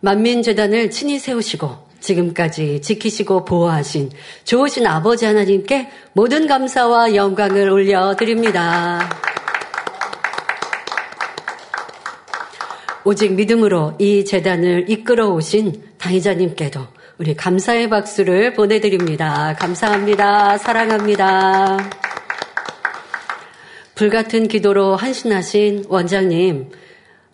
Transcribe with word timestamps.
만민재단을 0.00 0.90
친히 0.90 1.18
세우시고 1.18 1.90
지금까지 2.00 2.80
지키시고 2.80 3.44
보호하신 3.44 4.10
좋으신 4.44 4.86
아버지 4.86 5.26
하나님께 5.26 5.88
모든 6.14 6.46
감사와 6.46 7.14
영광을 7.14 7.68
올려드립니다. 7.68 9.08
오직 13.04 13.32
믿음으로 13.34 13.94
이 13.98 14.24
재단을 14.24 14.88
이끌어 14.88 15.28
오신 15.28 15.82
당의자님께도 15.98 16.86
우리 17.18 17.34
감사의 17.34 17.90
박수를 17.90 18.54
보내드립니다. 18.54 19.54
감사합니다. 19.58 20.58
사랑합니다. 20.58 21.78
불같은 23.94 24.48
기도로 24.48 24.96
한신하신 24.96 25.84
원장님, 25.88 26.70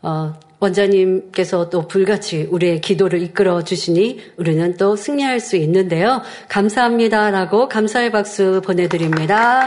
어, 0.02 0.34
원장님께서 0.66 1.70
또 1.70 1.86
불같이 1.86 2.48
우리의 2.50 2.80
기도를 2.80 3.22
이끌어 3.22 3.62
주시니 3.62 4.20
우리는 4.36 4.76
또 4.76 4.96
승리할 4.96 5.40
수 5.40 5.56
있는데요. 5.56 6.22
감사합니다라고 6.48 7.68
감사의 7.68 8.10
박수 8.10 8.60
보내드립니다. 8.64 9.66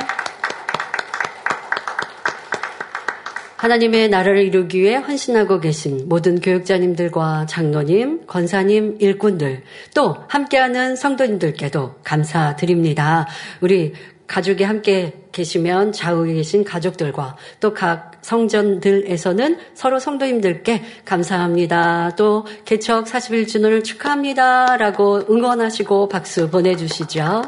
하나님의 3.57 4.07
나라를 4.09 4.45
이루기 4.45 4.79
위해 4.79 4.95
헌신하고 4.95 5.59
계신 5.59 6.07
모든 6.07 6.39
교육자님들과 6.39 7.45
장로님, 7.45 8.25
권사님, 8.25 8.97
일꾼들, 9.01 9.63
또 9.93 10.15
함께하는 10.29 10.95
성도님들께도 10.95 11.95
감사드립니다. 12.05 13.27
우리 13.59 13.93
가족이 14.29 14.63
함께 14.63 15.13
계시면 15.33 15.91
좌우에 15.91 16.33
계신 16.33 16.63
가족들과 16.63 17.35
또 17.59 17.73
각 17.73 18.09
성전들에서는 18.21 19.57
서로 19.73 19.99
성도님들께 19.99 20.83
감사합니다. 21.05 22.15
또 22.17 22.45
개척 22.65 23.05
41주년을 23.05 23.83
축하합니다. 23.83 24.77
라고 24.77 25.21
응원하시고 25.29 26.09
박수 26.09 26.49
보내주시죠. 26.49 27.43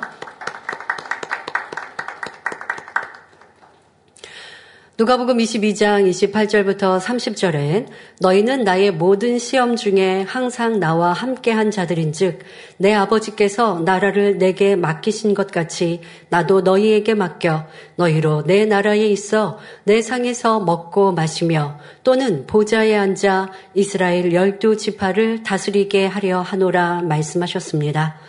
누가복음 5.02 5.40
22장 5.40 6.08
28절부터 6.08 7.00
30절엔 7.00 7.88
너희는 8.20 8.64
나의 8.64 8.92
모든 8.92 9.40
시험 9.40 9.76
중에 9.76 10.22
항상 10.28 10.80
나와 10.80 11.12
함께한 11.12 11.72
자들인즉 11.72 12.38
내 12.78 12.94
아버지께서 12.94 13.80
나라를 13.80 14.38
내게 14.38 14.76
맡기신 14.76 15.34
것 15.34 15.48
같이 15.50 16.02
나도 16.30 16.62
너희에게 16.62 17.16
맡겨 17.16 17.66
너희로 17.96 18.44
내 18.46 18.68
나라에 18.68 19.08
있어 19.08 19.58
내 19.86 20.04
상에서 20.04 20.60
먹고 20.60 21.14
마시며 21.14 21.80
또는 22.04 22.46
보좌에 22.46 22.96
앉아 22.96 23.50
이스라엘 23.74 24.32
열두 24.34 24.78
지파를 24.78 25.42
다스리게 25.42 26.06
하려 26.06 26.42
하노라 26.42 27.02
말씀하셨습니다. 27.02 28.20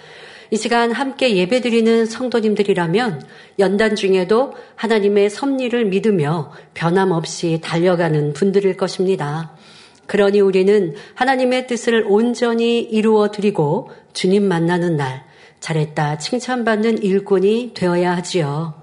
이 0.52 0.58
시간 0.58 0.92
함께 0.92 1.34
예배드리는 1.34 2.04
성도님들이라면 2.04 3.22
연단 3.58 3.96
중에도 3.96 4.52
하나님의 4.74 5.30
섭리를 5.30 5.86
믿으며 5.86 6.52
변함없이 6.74 7.60
달려가는 7.62 8.34
분들일 8.34 8.76
것입니다. 8.76 9.56
그러니 10.04 10.40
우리는 10.40 10.94
하나님의 11.14 11.68
뜻을 11.68 12.04
온전히 12.06 12.80
이루어 12.80 13.30
드리고 13.30 13.92
주님 14.12 14.46
만나는 14.46 14.98
날 14.98 15.24
잘했다 15.60 16.18
칭찬받는 16.18 17.02
일꾼이 17.02 17.70
되어야 17.72 18.14
하지요. 18.16 18.74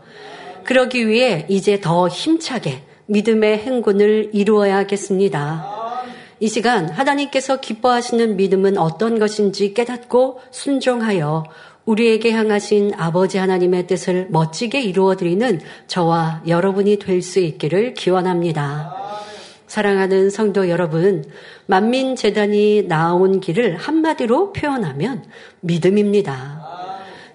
그러기 0.63 1.07
위해 1.07 1.45
이제 1.49 1.79
더 1.79 2.07
힘차게 2.07 2.81
믿음의 3.05 3.59
행군을 3.59 4.31
이루어야겠습니다. 4.33 5.78
이 6.41 6.47
시간 6.47 6.89
하나님께서 6.89 7.59
기뻐하시는 7.59 8.37
믿음은 8.37 8.77
어떤 8.77 9.19
것인지 9.19 9.73
깨닫고 9.73 10.39
순종하여 10.51 11.43
우리에게 11.85 12.31
향하신 12.31 12.93
아버지 12.95 13.37
하나님의 13.37 13.87
뜻을 13.87 14.27
멋지게 14.29 14.81
이루어드리는 14.81 15.59
저와 15.87 16.43
여러분이 16.47 16.97
될 16.99 17.21
수 17.21 17.39
있기를 17.39 17.93
기원합니다. 17.93 18.95
사랑하는 19.67 20.29
성도 20.29 20.69
여러분, 20.69 21.25
만민재단이 21.67 22.87
나온 22.87 23.39
길을 23.39 23.75
한마디로 23.75 24.53
표현하면 24.53 25.25
믿음입니다. 25.59 26.65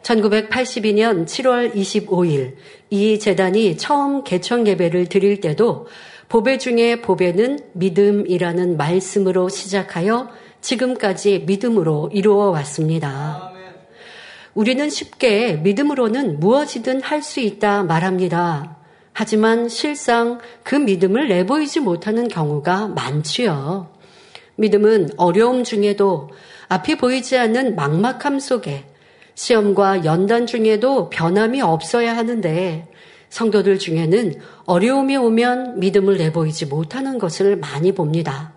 1982년 0.03 1.26
7월 1.26 1.75
25일 1.75 2.54
이 2.91 3.19
재단이 3.19 3.76
처음 3.76 4.25
개청 4.25 4.66
예배를 4.66 5.06
드릴 5.06 5.41
때도 5.41 5.86
보배 6.28 6.58
중에 6.58 7.00
보배는 7.00 7.58
믿음이라는 7.72 8.76
말씀으로 8.76 9.48
시작하여 9.48 10.30
지금까지 10.60 11.44
믿음으로 11.46 12.10
이루어 12.12 12.50
왔습니다. 12.50 13.52
우리는 14.54 14.88
쉽게 14.88 15.54
믿음으로는 15.54 16.40
무엇이든 16.40 17.02
할 17.02 17.22
수 17.22 17.40
있다 17.40 17.82
말합니다. 17.82 18.76
하지만 19.12 19.68
실상 19.68 20.40
그 20.62 20.74
믿음을 20.74 21.28
내보이지 21.28 21.80
못하는 21.80 22.28
경우가 22.28 22.88
많지요. 22.88 23.88
믿음은 24.56 25.10
어려움 25.16 25.64
중에도 25.64 26.30
앞이 26.68 26.96
보이지 26.96 27.36
않는 27.38 27.76
막막함 27.76 28.38
속에 28.41 28.84
시험과 29.34 30.04
연단 30.04 30.46
중에도 30.46 31.10
변함이 31.10 31.60
없어야 31.60 32.16
하는데 32.16 32.88
성도들 33.34 33.81
중에는 33.81 34.34
어려움이 34.65 35.17
오면 35.17 35.81
믿음을 35.81 36.19
내보이지 36.19 36.67
못하는 36.67 37.19
것을 37.19 37.56
많이 37.56 37.91
봅니다. 37.91 38.53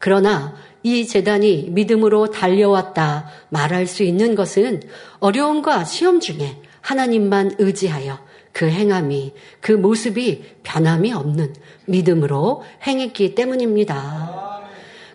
그러나 0.00 0.56
이 0.82 1.06
재단이 1.06 1.68
믿음으로 1.70 2.32
달려왔다 2.32 3.28
말할 3.50 3.86
수 3.86 4.02
있는 4.02 4.34
것은 4.34 4.82
어려움과 5.20 5.84
시험 5.84 6.18
중에 6.18 6.60
하나님만 6.80 7.52
의지하여 7.60 8.18
그 8.50 8.68
행함이, 8.68 9.34
그 9.60 9.70
모습이 9.70 10.42
변함이 10.64 11.12
없는 11.12 11.54
믿음으로 11.86 12.64
행했기 12.84 13.36
때문입니다. 13.36 14.62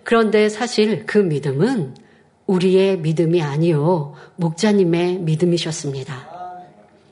그런데 0.05 0.47
사실 0.47 1.05
그 1.05 1.17
믿음은 1.17 1.95
우리의 2.47 2.99
믿음이 2.99 3.41
아니요, 3.41 4.13
목자님의 4.37 5.19
믿음이셨습니다. 5.19 6.32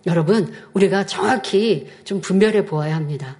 여러분, 0.06 0.52
우리가 0.74 1.06
정확히 1.06 1.88
좀 2.04 2.22
분별해 2.22 2.66
보아야 2.66 2.96
합니다. 2.96 3.38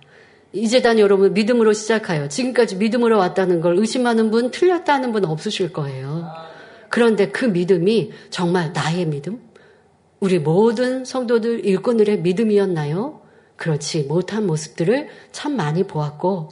이 0.54 0.68
재단 0.68 1.00
여러분 1.00 1.34
믿음으로 1.34 1.74
시작하여 1.74 2.28
지금까지 2.28 2.76
믿음으로 2.76 3.18
왔다는 3.18 3.62
걸 3.62 3.78
의심하는 3.78 4.32
분, 4.32 4.52
틀렸다는 4.52 5.12
분 5.14 5.26
없으실 5.26 5.72
거예요. 5.72 6.28
그런데 6.90 7.30
그 7.30 7.46
믿음이 7.46 8.12
정말 8.30 8.74
나의 8.74 9.06
믿음? 9.06 9.40
우리 10.20 10.40
모든 10.40 11.06
성도들 11.06 11.66
일꾼들의 11.66 12.20
믿음이었나요? 12.20 13.22
그렇지 13.56 14.04
못한 14.04 14.46
모습들을 14.46 15.08
참 15.32 15.56
많이 15.56 15.84
보았고 15.84 16.50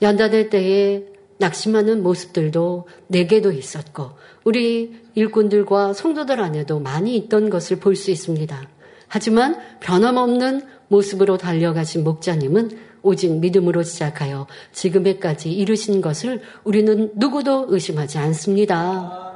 연단의 0.00 0.50
때에 0.50 1.04
낙심하는 1.38 2.02
모습들도 2.02 2.88
내게도 3.08 3.52
있었고 3.52 4.12
우리 4.44 5.02
일꾼들과 5.14 5.92
성도들 5.92 6.40
안에도 6.40 6.80
많이 6.80 7.16
있던 7.16 7.50
것을 7.50 7.78
볼 7.78 7.94
수 7.94 8.10
있습니다. 8.10 8.77
하지만 9.08 9.58
변함없는 9.80 10.62
모습으로 10.88 11.36
달려가신 11.36 12.04
목자님은 12.04 12.78
오직 13.02 13.32
믿음으로 13.38 13.82
시작하여 13.82 14.46
지금에까지 14.72 15.52
이르신 15.52 16.00
것을 16.00 16.42
우리는 16.64 17.10
누구도 17.14 17.66
의심하지 17.68 18.18
않습니다. 18.18 19.34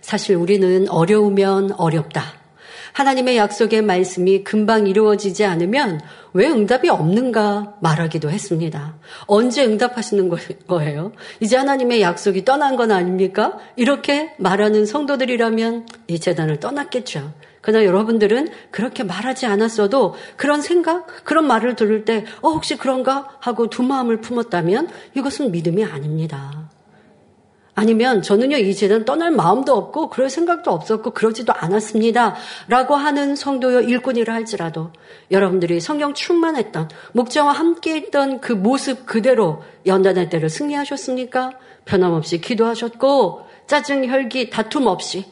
사실 0.00 0.36
우리는 0.36 0.88
어려우면 0.88 1.72
어렵다. 1.72 2.47
하나님의 2.92 3.36
약속의 3.36 3.82
말씀이 3.82 4.44
금방 4.44 4.86
이루어지지 4.86 5.44
않으면 5.44 6.00
왜 6.32 6.46
응답이 6.48 6.88
없는가 6.88 7.74
말하기도 7.80 8.30
했습니다. 8.30 8.96
언제 9.26 9.64
응답하시는 9.64 10.30
거예요? 10.66 11.12
이제 11.40 11.56
하나님의 11.56 12.02
약속이 12.02 12.44
떠난 12.44 12.76
건 12.76 12.92
아닙니까? 12.92 13.58
이렇게 13.76 14.34
말하는 14.38 14.86
성도들이라면 14.86 15.86
이 16.08 16.18
재단을 16.18 16.60
떠났겠죠. 16.60 17.32
그러나 17.60 17.84
여러분들은 17.84 18.48
그렇게 18.70 19.02
말하지 19.02 19.46
않았어도 19.46 20.14
그런 20.36 20.62
생각, 20.62 21.24
그런 21.24 21.46
말을 21.46 21.76
들을 21.76 22.04
때, 22.04 22.24
어, 22.40 22.50
혹시 22.50 22.76
그런가? 22.76 23.28
하고 23.40 23.68
두 23.68 23.82
마음을 23.82 24.20
품었다면 24.20 24.88
이것은 25.14 25.50
믿음이 25.50 25.84
아닙니다. 25.84 26.67
아니면 27.78 28.22
저는요, 28.22 28.56
이제는 28.56 29.04
떠날 29.04 29.30
마음도 29.30 29.72
없고 29.76 30.10
그럴 30.10 30.30
생각도 30.30 30.72
없었고 30.72 31.12
그러지도 31.12 31.52
않았습니다. 31.52 32.34
라고 32.66 32.96
하는 32.96 33.36
성도여 33.36 33.82
일꾼이라 33.82 34.34
할지라도 34.34 34.90
여러분들이 35.30 35.78
성경 35.78 36.12
충만했던 36.12 36.88
목자와 37.12 37.52
함께 37.52 37.96
있던 37.98 38.40
그 38.40 38.52
모습 38.52 39.06
그대로 39.06 39.62
연단할 39.86 40.28
때를 40.28 40.50
승리하셨습니까? 40.50 41.52
변함없이 41.84 42.40
기도하셨고 42.40 43.42
짜증, 43.68 44.04
혈기, 44.06 44.50
다툼 44.50 44.88
없이 44.88 45.26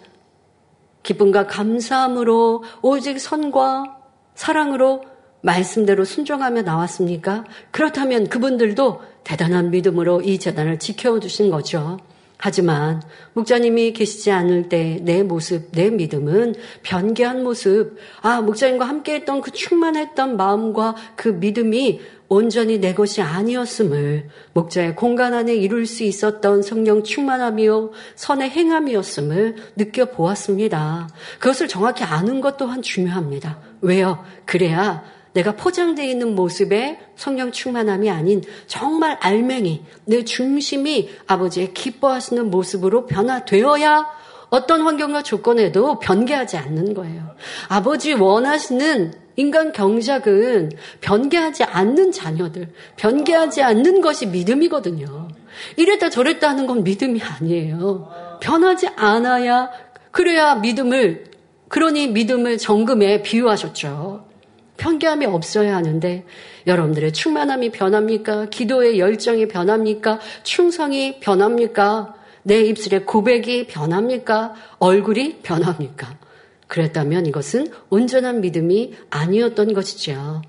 기쁨과 1.02 1.48
감사함으로 1.48 2.62
오직 2.80 3.18
선과 3.18 3.96
사랑으로 4.36 5.02
말씀대로 5.40 6.04
순종하며 6.04 6.62
나왔습니까? 6.62 7.44
그렇다면 7.72 8.28
그분들도 8.28 9.02
대단한 9.24 9.72
믿음으로 9.72 10.20
이 10.20 10.38
재단을 10.38 10.78
지켜주신 10.78 11.50
거죠. 11.50 11.98
하지만 12.38 13.02
목자님이 13.32 13.92
계시지 13.92 14.30
않을 14.30 14.68
때 14.68 14.86
내 15.02 15.22
모습, 15.22 15.70
내 15.72 15.90
믿음은 15.90 16.54
변개한 16.82 17.42
모습, 17.42 17.96
아, 18.20 18.40
목자님과 18.40 18.84
함께 18.84 19.14
했던 19.14 19.40
그 19.40 19.50
충만했던 19.50 20.36
마음과 20.36 20.96
그 21.16 21.28
믿음이 21.28 22.00
온전히 22.28 22.78
내 22.78 22.92
것이 22.92 23.22
아니었음을 23.22 24.28
목자의 24.52 24.96
공간 24.96 25.32
안에 25.32 25.54
이룰 25.54 25.86
수 25.86 26.02
있었던 26.02 26.62
성령 26.62 27.04
충만함이요 27.04 27.92
선의 28.16 28.50
행함이었음을 28.50 29.54
느껴보았습니다. 29.76 31.08
그것을 31.38 31.68
정확히 31.68 32.02
아는 32.02 32.40
것 32.40 32.56
또한 32.56 32.82
중요합니다. 32.82 33.60
왜요? 33.80 34.24
그래야 34.44 35.04
내가 35.36 35.52
포장되어 35.52 36.06
있는 36.06 36.34
모습의 36.34 36.98
성령 37.14 37.52
충만함이 37.52 38.10
아닌 38.10 38.42
정말 38.66 39.18
알맹이, 39.20 39.84
내 40.06 40.24
중심이 40.24 41.10
아버지의 41.26 41.74
기뻐하시는 41.74 42.50
모습으로 42.50 43.04
변화되어야 43.04 44.06
어떤 44.48 44.80
환경과 44.80 45.22
조건에도 45.22 45.98
변개하지 45.98 46.56
않는 46.56 46.94
거예요. 46.94 47.34
아버지 47.68 48.14
원하시는 48.14 49.12
인간 49.36 49.72
경작은 49.72 50.72
변개하지 51.02 51.64
않는 51.64 52.12
자녀들, 52.12 52.72
변개하지 52.96 53.62
않는 53.62 54.00
것이 54.00 54.26
믿음이거든요. 54.28 55.28
이랬다 55.76 56.08
저랬다 56.08 56.48
하는 56.48 56.66
건 56.66 56.82
믿음이 56.82 57.20
아니에요. 57.20 58.38
변하지 58.40 58.88
않아야, 58.96 59.68
그래야 60.12 60.54
믿음을, 60.54 61.24
그러니 61.68 62.06
믿음을 62.08 62.56
정금에 62.56 63.20
비유하셨죠. 63.20 64.25
편견함이 64.76 65.26
없어야 65.26 65.76
하는데 65.76 66.24
여러분들의 66.66 67.12
충만함이 67.12 67.70
변합니까? 67.70 68.46
기도의 68.50 68.98
열정이 68.98 69.48
변합니까? 69.48 70.20
충성이 70.42 71.20
변합니까? 71.20 72.14
내 72.42 72.60
입술의 72.62 73.06
고백이 73.06 73.66
변합니까? 73.66 74.54
얼굴이 74.78 75.38
변합니까? 75.42 76.16
그랬다면 76.68 77.26
이것은 77.26 77.68
온전한 77.90 78.40
믿음이 78.40 78.94
아니었던 79.10 79.72
것이죠. 79.72 80.42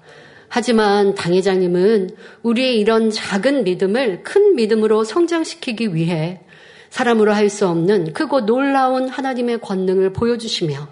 하지만 0.49 1.13
당회장님은 1.15 2.09
우리의 2.43 2.79
이런 2.79 3.11
작은 3.11 3.63
믿음을 3.63 4.23
큰 4.23 4.55
믿음으로 4.55 5.03
성장시키기 5.03 5.93
위해 5.93 6.41
사람으로 6.89 7.33
할 7.33 7.49
수 7.49 7.67
없는 7.67 8.13
크고 8.13 8.45
놀라운 8.45 9.09
하나님의 9.09 9.59
권능을 9.61 10.13
보여주시며 10.13 10.87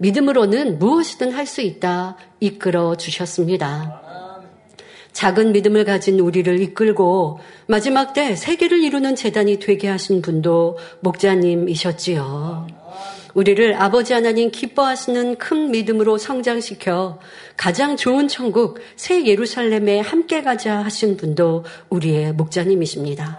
믿음으로는 0.00 0.78
무엇이든 0.78 1.32
할 1.32 1.46
수 1.46 1.60
있다 1.60 2.16
이끌어 2.40 2.96
주셨습니다. 2.96 4.00
작은 5.12 5.52
믿음을 5.52 5.84
가진 5.84 6.20
우리를 6.20 6.60
이끌고 6.60 7.40
마지막 7.66 8.14
때 8.14 8.36
세계를 8.36 8.82
이루는 8.82 9.16
재단이 9.16 9.58
되게 9.58 9.88
하신 9.88 10.22
분도 10.22 10.78
목자님이셨지요. 11.00 12.66
우리를 13.34 13.74
아버지 13.74 14.12
하나님 14.12 14.50
기뻐하시는 14.50 15.36
큰 15.36 15.70
믿음으로 15.70 16.18
성장시켜 16.18 17.18
가장 17.56 17.96
좋은 17.96 18.28
천국 18.28 18.78
새 18.96 19.26
예루살렘에 19.26 20.00
함께 20.00 20.42
가자 20.42 20.78
하신 20.78 21.16
분도 21.16 21.64
우리의 21.90 22.32
목자님이십니다. 22.32 23.38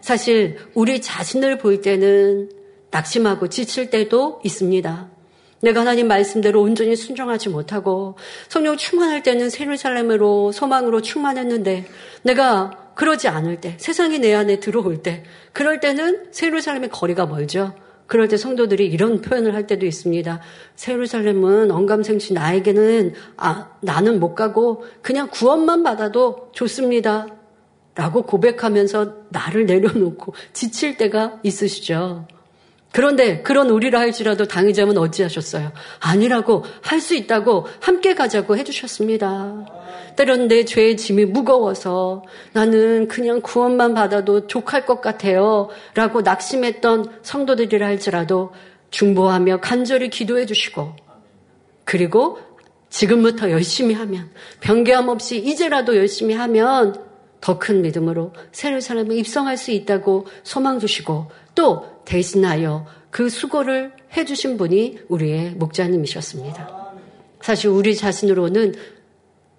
사실 0.00 0.56
우리 0.74 1.02
자신을 1.02 1.58
볼 1.58 1.80
때는 1.80 2.50
낙심하고 2.90 3.48
지칠 3.48 3.90
때도 3.90 4.40
있습니다. 4.44 5.19
내가 5.62 5.80
하나님 5.80 6.08
말씀대로 6.08 6.62
온전히 6.62 6.96
순종하지 6.96 7.50
못하고 7.50 8.16
성령 8.48 8.76
충만할 8.76 9.22
때는 9.22 9.50
세루살렘으로 9.50 10.52
소망으로 10.52 11.02
충만했는데 11.02 11.84
내가 12.22 12.92
그러지 12.94 13.28
않을 13.28 13.60
때 13.60 13.76
세상이 13.78 14.18
내 14.18 14.34
안에 14.34 14.60
들어올 14.60 15.02
때 15.02 15.22
그럴 15.52 15.80
때는 15.80 16.28
세루살렘의 16.32 16.90
거리가 16.90 17.26
멀죠. 17.26 17.74
그럴 18.06 18.26
때 18.26 18.36
성도들이 18.36 18.86
이런 18.86 19.20
표현을 19.20 19.54
할 19.54 19.68
때도 19.68 19.86
있습니다. 19.86 20.40
세루살렘은 20.74 21.70
언감생시 21.70 22.32
나에게는 22.32 23.14
아 23.36 23.70
나는 23.80 24.18
못 24.18 24.34
가고 24.34 24.84
그냥 25.00 25.28
구원만 25.30 25.84
받아도 25.84 26.50
좋습니다. 26.52 27.28
라고 27.94 28.22
고백하면서 28.22 29.14
나를 29.28 29.66
내려놓고 29.66 30.34
지칠 30.52 30.96
때가 30.96 31.38
있으시죠. 31.42 32.26
그런데 32.92 33.40
그런 33.42 33.70
우리라 33.70 34.00
할지라도 34.00 34.46
당의자은 34.46 34.98
어찌하셨어요? 34.98 35.72
아니라고 36.00 36.64
할 36.82 37.00
수 37.00 37.14
있다고 37.14 37.66
함께 37.80 38.14
가자고 38.14 38.56
해주셨습니다. 38.58 39.66
때론 40.16 40.48
내 40.48 40.64
죄의 40.66 40.96
짐이 40.98 41.24
무거워서 41.26 42.24
나는 42.52 43.08
그냥 43.08 43.40
구원만 43.40 43.94
받아도 43.94 44.46
족할 44.46 44.84
것 44.84 45.00
같아요. 45.00 45.68
라고 45.94 46.20
낙심했던 46.20 47.20
성도들이라 47.22 47.86
할지라도 47.86 48.52
중보하며 48.90 49.60
간절히 49.60 50.10
기도해 50.10 50.44
주시고 50.46 50.94
그리고 51.84 52.38
지금부터 52.90 53.50
열심히 53.50 53.94
하면 53.94 54.30
변개함 54.60 55.08
없이 55.08 55.38
이제라도 55.38 55.96
열심히 55.96 56.34
하면 56.34 57.08
더 57.40 57.58
큰 57.58 57.80
믿음으로 57.80 58.34
새로운 58.52 58.82
사람을 58.82 59.16
입성할 59.16 59.56
수 59.56 59.70
있다고 59.70 60.26
소망 60.42 60.78
주시고 60.78 61.30
또 61.60 61.86
대신하여 62.06 62.86
그 63.10 63.28
수고를 63.28 63.92
해주신 64.16 64.56
분이 64.56 65.00
우리의 65.08 65.50
목자님이셨습니다. 65.56 66.94
사실 67.42 67.68
우리 67.68 67.94
자신으로는 67.94 68.74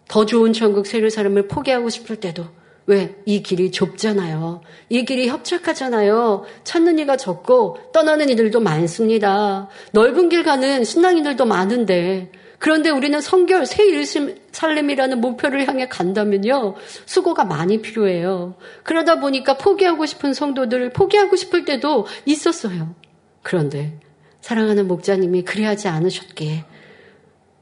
더 0.08 0.26
좋은 0.26 0.52
천국 0.52 0.88
세례사람을 0.88 1.48
포기하고 1.48 1.90
싶을 1.90 2.16
때도 2.16 2.46
왜? 2.88 3.16
이 3.28 3.44
길이 3.44 3.70
좁잖아요. 3.70 4.62
이 4.90 5.06
길이 5.06 5.28
협착하잖아요. 5.28 6.44
찾는 6.64 6.98
이가 6.98 7.18
적고 7.18 7.78
떠나는 7.94 8.30
이들도 8.30 8.60
많습니다. 8.62 9.70
넓은 9.92 10.30
길 10.30 10.44
가는 10.44 10.84
신앙인들도 10.84 11.46
많은데 11.46 12.32
그런데 12.62 12.92
우리는 12.92 13.20
성결 13.20 13.66
새 13.66 13.84
일심살렘이라는 13.88 15.20
목표를 15.20 15.68
향해 15.68 15.88
간다면요. 15.88 16.76
수고가 17.08 17.44
많이 17.44 17.82
필요해요. 17.82 18.54
그러다 18.84 19.20
보니까 19.20 19.58
포기하고 19.58 20.06
싶은 20.06 20.36
성도들 20.36 20.94
포기하고 20.94 21.36
싶을 21.36 21.66
때도 21.66 22.06
있었어요. 22.26 22.94
그런데 23.42 24.00
사랑하는 24.42 24.88
목자님이 24.88 25.42
그리하지 25.42 25.88
않으셨기에 25.88 26.66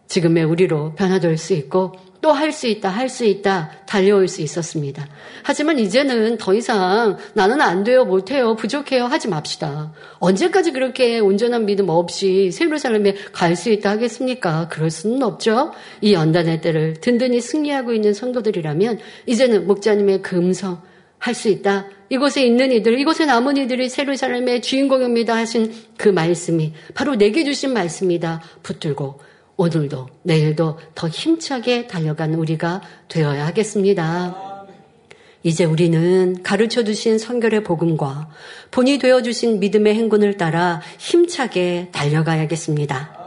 지금의 0.08 0.44
우리로 0.44 0.96
변화될 0.96 1.38
수 1.38 1.54
있고 1.54 1.94
또 2.22 2.32
할 2.34 2.52
수 2.52 2.68
있다, 2.68 2.90
할 2.90 3.08
수 3.08 3.24
있다, 3.26 3.72
달려올 3.86 4.28
수 4.28 4.42
있었습니다. 4.42 5.08
하지만 5.44 5.80
이제는 5.80 6.38
더 6.38 6.54
이상 6.54 7.18
나는 7.34 7.62
안 7.62 7.84
돼요, 7.84 8.04
못해요, 8.04 8.56
부족해요 8.56 9.06
하지 9.06 9.30
맙시다. 9.30 9.94
언제까지 10.20 10.72
그렇게 10.74 11.20
온전한 11.20 11.66
믿음 11.66 11.90
없이 11.90 12.52
세루살렘에 12.52 13.16
갈 13.32 13.56
수 13.56 13.70
있다 13.70 13.92
하겠습니까? 13.92 14.68
그럴 14.70 14.90
수는 14.92 15.24
없죠. 15.24 15.72
이 16.02 16.14
연단의 16.14 16.62
때를 16.62 16.94
든든히 17.02 17.42
승리하고 17.42 17.94
있는 17.94 18.14
성도들이라면 18.14 19.00
이제는 19.26 19.68
목자님의 19.68 20.22
금성 20.22 20.82
할 21.20 21.34
수 21.34 21.50
있다. 21.50 21.88
이곳에 22.10 22.46
있는 22.46 22.72
이들, 22.72 23.00
이곳에 23.00 23.26
남은 23.26 23.58
이들이 23.58 23.88
세루살렘의 23.88 24.62
주인공입니다 24.62 25.36
하신 25.36 25.74
그 25.98 26.10
말씀이 26.10 26.74
바로 26.94 27.16
내게 27.16 27.44
주신 27.44 27.72
말씀이다. 27.74 28.42
붙들고 28.64 29.20
오늘도 29.60 30.08
내일도 30.24 30.80
더 30.96 31.10
힘차게 31.10 31.88
달려가는 31.88 32.34
우리가 32.40 32.82
되어야 33.10 33.46
하겠습니다. 33.46 34.66
이제 35.44 35.66
우리는 35.66 36.42
가르쳐 36.44 36.86
주신 36.86 37.18
성결의 37.18 37.66
복음과 37.66 38.30
본이 38.72 39.00
되어 39.00 39.22
주신 39.22 39.60
믿음의 39.60 39.96
행군을 39.96 40.38
따라 40.38 40.82
힘차게 40.98 41.90
달려가야겠습니다. 41.92 43.20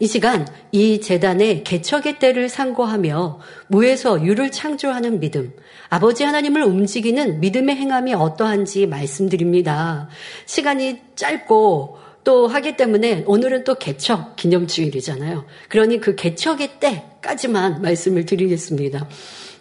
이 0.00 0.08
시간 0.08 0.48
이 0.72 1.00
재단의 1.00 1.62
개척의 1.62 2.18
때를 2.18 2.48
상고하며 2.48 3.38
무에서 3.68 4.24
유를 4.24 4.50
창조하는 4.50 5.20
믿음, 5.20 5.52
아버지 5.88 6.24
하나님을 6.24 6.64
움직이는 6.64 7.38
믿음의 7.38 7.76
행함이 7.76 8.12
어떠한지 8.12 8.88
말씀드립니다. 8.88 10.08
시간이 10.46 10.98
짧고 11.14 12.05
또 12.26 12.48
하기 12.48 12.76
때문에 12.76 13.22
오늘은 13.28 13.62
또 13.62 13.76
개척 13.76 14.34
기념주일이잖아요. 14.34 15.44
그러니 15.68 16.00
그 16.00 16.16
개척의 16.16 16.80
때까지만 16.80 17.82
말씀을 17.82 18.26
드리겠습니다. 18.26 19.08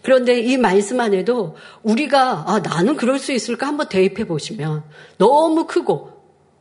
그런데 0.02 0.40
이 0.40 0.58
말씀 0.58 1.00
안에도 1.00 1.56
우리가 1.84 2.46
아, 2.48 2.60
나는 2.62 2.96
그럴 2.96 3.20
수 3.20 3.34
있을까 3.34 3.68
한번 3.68 3.88
대입해 3.88 4.26
보시면 4.26 4.82
너무 5.20 5.68
크고 5.68 6.10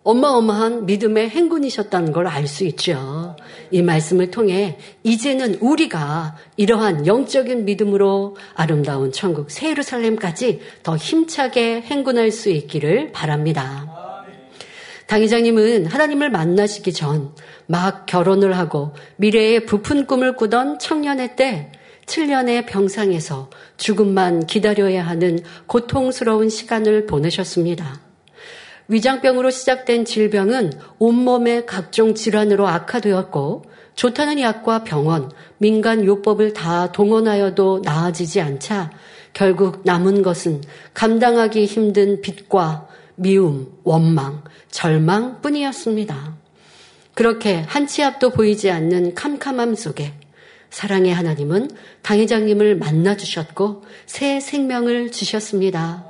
어마어마한 0.03 0.85
믿음의 0.85 1.31
행군이셨다는 1.31 2.13
걸 2.13 2.27
알 2.27 2.47
수 2.47 2.65
있죠. 2.65 3.35
이 3.71 3.81
말씀을 3.81 4.31
통해 4.31 4.77
이제는 5.05 5.55
우리가 5.55 6.37
이러한 6.59 7.07
영적인 7.07 7.65
믿음으로 7.65 8.37
아름다운 8.55 9.11
천국 9.11 9.51
새 9.51 9.71
예루살렘까지 9.71 10.61
더 10.83 10.99
힘차게 10.99 11.81
행군할 11.81 12.31
수 12.31 12.51
있기를 12.51 13.13
바랍니다. 13.13 13.94
당회장님은 15.15 15.87
하나님을 15.87 16.31
만나시기 16.31 16.93
전 16.93 17.35
막 17.67 18.07
결혼을 18.07 18.57
하고 18.57 18.93
미래의 19.17 19.67
부푼 19.67 20.07
꿈을 20.07 20.37
꾸던 20.37 20.79
청년의 20.79 21.37
때 21.37 21.73
7년의 22.07 22.67
병상에서 22.67 23.49
죽음만 23.79 24.47
기다려야 24.47 25.07
하는 25.07 25.39
고통스러운 25.67 26.51
시간을 26.51 27.07
보내셨습니다. 27.07 28.01
위장병으로 28.89 29.49
시작된 29.49 30.05
질병은 30.05 30.73
온몸의 30.99 31.65
각종 31.65 32.15
질환으로 32.15 32.69
악화되었고 32.69 33.65
좋다는 33.95 34.41
약과 34.41 34.85
병원, 34.85 35.31
민간 35.57 36.05
요법을 36.05 36.53
다 36.53 36.93
동원하여도 36.93 37.81
나아지지 37.83 38.43
않자 38.43 38.91
결국 39.33 39.81
남은 39.85 40.21
것은 40.23 40.61
감당하기 40.93 41.65
힘든 41.65 42.21
빚과 42.21 42.89
미움, 43.17 43.73
원망, 43.85 44.43
절망 44.71 45.41
뿐이었습니다. 45.41 46.37
그렇게 47.15 47.61
한 47.67 47.87
치 47.87 48.03
앞도 48.03 48.31
보이지 48.31 48.71
않는 48.71 49.15
캄캄함 49.15 49.75
속에 49.77 50.15
사랑의 50.71 51.15
하나님은 51.15 51.71
당회장님을 52.03 52.77
만나주셨고 52.77 53.85
새 54.07 54.41
생명을 54.41 55.13
주셨습니다. 55.13 56.05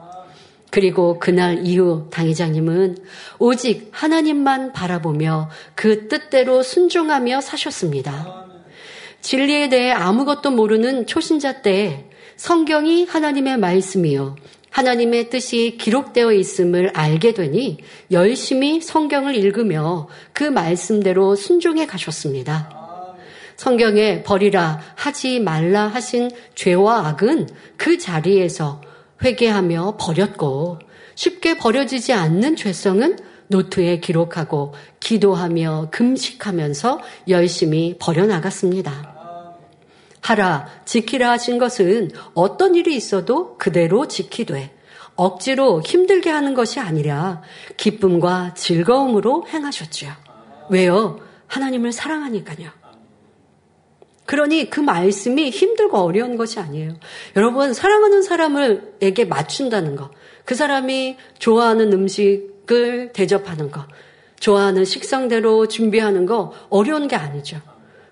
그리고 0.70 1.18
그날 1.18 1.66
이후 1.66 2.08
당회장님은 2.10 2.96
오직 3.38 3.90
하나님만 3.92 4.72
바라보며 4.72 5.50
그 5.74 6.08
뜻대로 6.08 6.62
순종하며 6.62 7.42
사셨습니다. 7.42 8.46
진리에 9.20 9.68
대해 9.68 9.92
아무것도 9.92 10.50
모르는 10.50 11.06
초신자 11.06 11.62
때 11.62 12.08
성경이 12.36 13.04
하나님의 13.04 13.58
말씀이요. 13.58 14.36
하나님의 14.74 15.30
뜻이 15.30 15.76
기록되어 15.80 16.32
있음을 16.32 16.90
알게 16.94 17.32
되니 17.32 17.78
열심히 18.10 18.80
성경을 18.80 19.36
읽으며 19.36 20.08
그 20.32 20.42
말씀대로 20.42 21.36
순종해 21.36 21.86
가셨습니다. 21.86 23.14
성경에 23.56 24.24
버리라 24.24 24.80
하지 24.96 25.38
말라 25.38 25.86
하신 25.86 26.32
죄와 26.56 27.06
악은 27.06 27.50
그 27.76 27.98
자리에서 27.98 28.80
회개하며 29.22 29.96
버렸고 29.96 30.80
쉽게 31.14 31.56
버려지지 31.56 32.12
않는 32.12 32.56
죄성은 32.56 33.18
노트에 33.46 34.00
기록하고 34.00 34.74
기도하며 34.98 35.90
금식하면서 35.92 37.00
열심히 37.28 37.96
버려나갔습니다. 38.00 39.13
하라, 40.24 40.66
지키라 40.86 41.32
하신 41.32 41.58
것은 41.58 42.10
어떤 42.32 42.74
일이 42.74 42.96
있어도 42.96 43.58
그대로 43.58 44.08
지키되 44.08 44.74
억지로 45.16 45.82
힘들게 45.82 46.30
하는 46.30 46.54
것이 46.54 46.80
아니라 46.80 47.42
기쁨과 47.76 48.54
즐거움으로 48.54 49.46
행하셨지요. 49.46 50.10
왜요? 50.70 51.20
하나님을 51.46 51.92
사랑하니까요. 51.92 52.70
그러니 54.24 54.70
그 54.70 54.80
말씀이 54.80 55.50
힘들고 55.50 55.98
어려운 55.98 56.38
것이 56.38 56.58
아니에요. 56.58 56.94
여러분, 57.36 57.74
사랑하는 57.74 58.22
사람을에게 58.22 59.26
맞춘다는 59.26 59.94
것. 59.94 60.10
그 60.46 60.54
사람이 60.54 61.18
좋아하는 61.38 61.92
음식을 61.92 63.12
대접하는 63.12 63.70
것. 63.70 63.86
좋아하는 64.40 64.86
식성대로 64.86 65.68
준비하는 65.68 66.24
거 66.24 66.54
어려운 66.70 67.08
게 67.08 67.16
아니죠. 67.16 67.60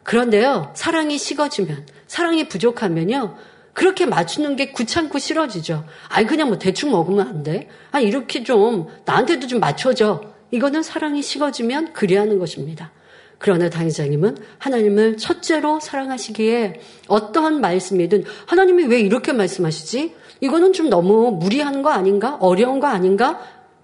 그런데요, 0.02 0.73
사랑이 0.75 1.18
식어지면, 1.18 1.87
사랑이 2.06 2.49
부족하면요, 2.49 3.37
그렇게 3.73 4.04
맞추는 4.04 4.56
게 4.56 4.73
귀찮고 4.73 5.18
싫어지죠. 5.18 5.85
아니, 6.09 6.26
그냥 6.26 6.49
뭐 6.49 6.59
대충 6.59 6.90
먹으면 6.90 7.26
안 7.26 7.42
돼? 7.42 7.68
아, 7.90 8.00
이렇게 8.00 8.42
좀, 8.42 8.88
나한테도 9.04 9.47
좀 9.47 9.61
맞춰줘. 9.61 10.23
이거는 10.50 10.82
사랑이 10.82 11.23
식어지면 11.23 11.92
그리하는 11.94 12.38
것입니다. 12.38 12.92
그러나 13.38 13.71
당회장님은 13.71 14.37
하나님을 14.59 15.16
첫째로 15.16 15.80
사랑하시기에 15.80 16.80
어떠한 17.09 17.61
말씀이든 17.61 18.25
하나님이 18.47 18.85
왜 18.85 19.00
이렇게 19.00 19.32
말씀하시지? 19.32 20.14
이거는 20.40 20.73
좀 20.73 20.88
너무 20.88 21.32
무리한 21.32 21.82
거 21.82 21.90
아닌가? 21.90 22.37
어려운 22.40 22.78
거 22.78 22.87
아닌가? 22.87 23.40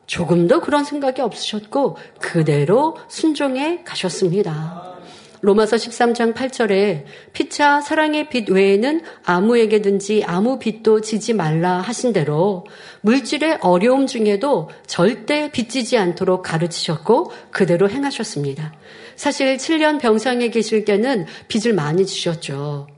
조금도 0.06 0.60
그런 0.60 0.84
생각이 0.84 1.22
없으셨고 1.22 1.96
그대로 2.20 2.96
순종해 3.08 3.82
가셨습니다. 3.84 4.97
로마서 5.40 5.76
13장 5.76 6.34
8절에 6.34 7.04
피차 7.32 7.80
사랑의 7.80 8.28
빛 8.28 8.50
외에는 8.50 9.02
아무에게든지 9.24 10.24
아무 10.26 10.58
빛도 10.58 11.00
지지 11.00 11.32
말라 11.32 11.80
하신 11.80 12.12
대로 12.12 12.66
물질의 13.02 13.58
어려움 13.60 14.06
중에도 14.06 14.68
절대 14.86 15.50
빚지지 15.50 15.96
않도록 15.96 16.42
가르치셨고 16.42 17.30
그대로 17.50 17.88
행하셨습니다. 17.88 18.72
사실 19.14 19.56
7년 19.56 20.00
병상에 20.00 20.48
계실 20.50 20.84
때는 20.84 21.26
빚을 21.48 21.74
많이 21.74 22.04
주셨죠. 22.06 22.88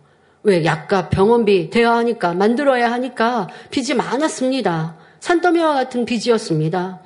왜? 0.43 0.65
약값, 0.65 1.11
병원비 1.11 1.69
대야 1.69 1.93
하니까, 1.93 2.33
만들어야 2.33 2.91
하니까 2.93 3.49
빚이 3.71 3.95
많았습니다. 3.95 4.97
산더미와 5.21 5.75
같은 5.75 6.07
빚이었습니다. 6.07 7.01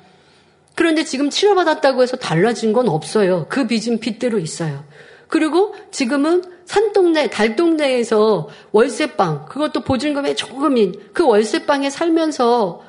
그런데 0.75 1.03
지금 1.03 1.29
치료받았다고 1.29 2.03
해서 2.03 2.17
달라진 2.17 2.73
건 2.73 2.89
없어요. 2.89 3.45
그 3.49 3.65
빚은 3.67 3.99
빚대로 3.99 4.39
있어요. 4.39 4.83
그리고 5.27 5.75
지금은 5.91 6.43
산동네, 6.65 7.29
달동네에서 7.29 8.49
월세방, 8.71 9.45
그것도 9.45 9.81
보증금의 9.81 10.35
조금인 10.35 10.93
그 11.13 11.25
월세방에 11.25 11.89
살면서 11.89 12.81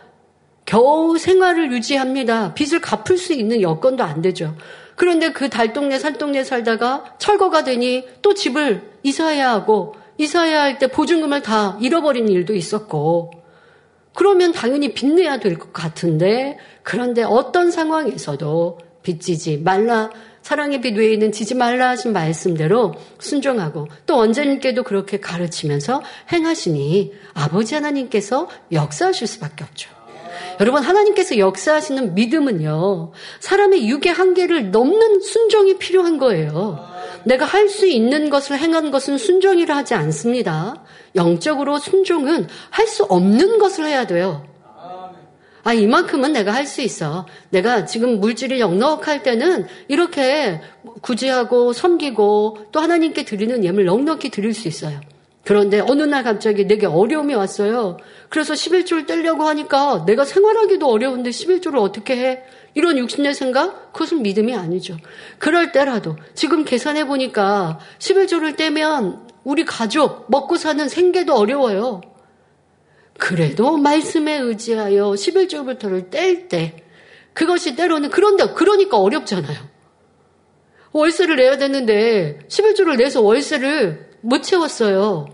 겨우 0.65 1.17
생활을 1.19 1.71
유지합니다. 1.73 2.55
빚을 2.55 2.81
갚을 2.81 3.19
수 3.19 3.33
있는 3.33 3.61
여건도 3.63 4.03
안 4.03 4.23
되죠. 4.23 4.55
그런데 4.97 5.33
그 5.33 5.49
달동네, 5.51 5.99
산동네 5.99 6.43
살다가 6.45 7.15
철거가 7.19 7.65
되니 7.65 8.07
또 8.23 8.35
집을 8.35 8.83
이사해야 9.03 9.51
하고 9.51 9.95
이사해야 10.19 10.63
할 10.63 10.79
때 10.79 10.87
보증금을 10.89 11.43
다 11.43 11.77
잃어버린 11.81 12.29
일도 12.29 12.55
있었고 12.55 13.31
그러면 14.15 14.53
당연히 14.53 14.95
빚내야 14.95 15.39
될 15.39 15.59
것 15.59 15.75
같은데 15.75 16.59
그런데 16.83 17.23
어떤 17.23 17.71
상황에서도 17.71 18.79
빚지지 19.03 19.59
말라 19.59 20.11
사랑의 20.47 20.81
빛 20.81 20.97
외에 20.97 21.17
는 21.17 21.33
지지 21.33 21.57
말라 21.57 21.89
하신 21.89 22.13
말씀대로 22.13 22.95
순종하고 23.19 23.89
또 24.07 24.17
원자님께도 24.17 24.85
그렇게 24.85 25.19
가르치면서 25.19 26.03
행하시니 26.33 27.13
아버지 27.35 27.75
하나님께서 27.75 28.49
역사하실 28.71 29.27
수밖에 29.27 29.65
없죠. 29.65 29.91
여러분 30.61 30.85
하나님께서 30.85 31.39
역사하시는 31.39 32.15
믿음은요. 32.15 33.11
사람의 33.41 33.89
육의 33.89 34.13
한계를 34.13 34.71
넘는 34.71 35.21
순종이 35.21 35.79
필요한 35.79 36.17
거예요. 36.17 36.79
내가 37.25 37.45
할 37.45 37.69
수 37.69 37.89
있는 37.89 38.31
것을 38.31 38.57
행한 38.57 38.93
것은 38.93 39.19
순종이라 39.19 39.77
하지 39.77 39.95
않습니다. 39.95 40.85
영적으로 41.17 41.81
순종은 41.81 42.47
할 42.71 42.87
수 42.87 43.03
없는 43.03 43.59
것을 43.59 43.87
해야 43.87 44.07
돼요. 44.07 44.47
아, 45.67 45.73
이만큼은 45.73 46.33
내가 46.33 46.55
할 46.55 46.65
수 46.65 46.81
있어. 46.81 47.27
내가 47.51 47.87
지금 47.87 48.21
물질이 48.21 48.61
넉넉할 48.61 49.25
때는 49.25 49.67
이렇게 49.89 50.61
구제하고 51.01 51.73
섬기고 51.73 52.67
또 52.71 52.79
하나님께 52.81 53.25
드리는 53.25 53.65
예물 53.65 53.85
넉넉히 53.87 54.31
드릴 54.31 54.55
수 54.55 54.69
있어요. 54.69 55.01
그런데 55.45 55.81
어느 55.81 56.03
날 56.03 56.23
갑자기 56.23 56.69
내게 56.69 56.87
어려움이 56.87 57.35
왔어요. 57.35 57.97
그래서 58.29 58.55
11조를 58.55 59.09
떼려고 59.09 59.43
하니까 59.45 60.05
내가 60.07 60.25
생활하기도 60.25 60.89
어려운데 60.89 61.31
11조를 61.31 61.81
어떻게 61.81 62.17
해? 62.17 62.43
이런 62.75 62.97
육신의 62.99 63.35
생각? 63.35 63.93
그것은 63.93 64.23
믿음이 64.23 64.55
아니죠. 64.55 64.97
그럴 65.39 65.73
때라도 65.73 66.17
지금 66.35 66.65
계산해 66.65 67.07
보니까 67.07 67.81
11조를 67.99 68.57
떼면 68.57 69.27
우리 69.43 69.65
가족 69.65 70.27
먹고 70.31 70.57
사는 70.57 70.89
생계도 70.89 71.35
어려워요. 71.35 72.03
그래도 73.19 73.77
말씀에 73.77 74.39
의지하여 74.39 75.13
11조부터를 75.13 76.11
뗄 76.11 76.49
때 76.49 76.77
그것이 77.33 77.77
때로는 77.77 78.11
그런데 78.11 78.53
그러니까 78.55 78.99
어렵잖아요. 78.99 79.57
월세를 80.93 81.37
내야 81.37 81.59
되는데 81.59 82.39
11조를 82.49 82.97
내서 82.97 83.21
월세를 83.21 84.11
못 84.23 84.43
채웠어요. 84.43 85.27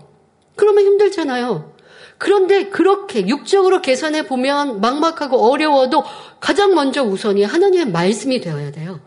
그러면 0.55 0.83
힘들잖아요. 0.85 1.73
그런데 2.17 2.69
그렇게 2.69 3.27
육적으로 3.27 3.81
계산해 3.81 4.27
보면 4.27 4.81
막막하고 4.81 5.49
어려워도 5.49 6.03
가장 6.39 6.75
먼저 6.75 7.03
우선이 7.03 7.43
하나님의 7.43 7.87
말씀이 7.87 8.39
되어야 8.39 8.71
돼요. 8.71 8.99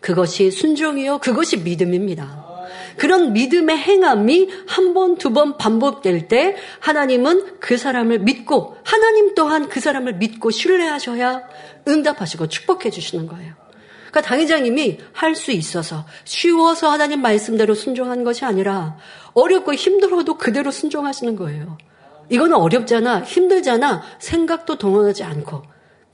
그것이 0.00 0.50
순종이요. 0.50 1.18
그것이 1.18 1.58
믿음입니다. 1.58 2.47
그런 2.98 3.32
믿음의 3.32 3.76
행함이 3.78 4.48
한 4.66 4.92
번, 4.94 5.16
두 5.16 5.30
번 5.32 5.56
반복될 5.56 6.28
때 6.28 6.56
하나님은 6.80 7.60
그 7.60 7.76
사람을 7.76 8.20
믿고 8.20 8.76
하나님 8.84 9.34
또한 9.34 9.68
그 9.68 9.80
사람을 9.80 10.14
믿고 10.14 10.50
신뢰하셔야 10.50 11.42
응답하시고 11.86 12.48
축복해 12.48 12.90
주시는 12.90 13.26
거예요. 13.26 13.54
그러니까 14.10 14.20
당회장님이 14.22 14.98
할 15.12 15.34
수 15.34 15.52
있어서 15.52 16.06
쉬워서 16.24 16.90
하나님 16.90 17.22
말씀대로 17.22 17.74
순종한 17.74 18.24
것이 18.24 18.44
아니라 18.44 18.96
어렵고 19.34 19.74
힘들어도 19.74 20.36
그대로 20.38 20.70
순종하시는 20.70 21.36
거예요. 21.36 21.78
이거는 22.30 22.56
어렵잖아, 22.56 23.22
힘들잖아, 23.22 24.02
생각도 24.18 24.76
동원하지 24.76 25.24
않고 25.24 25.62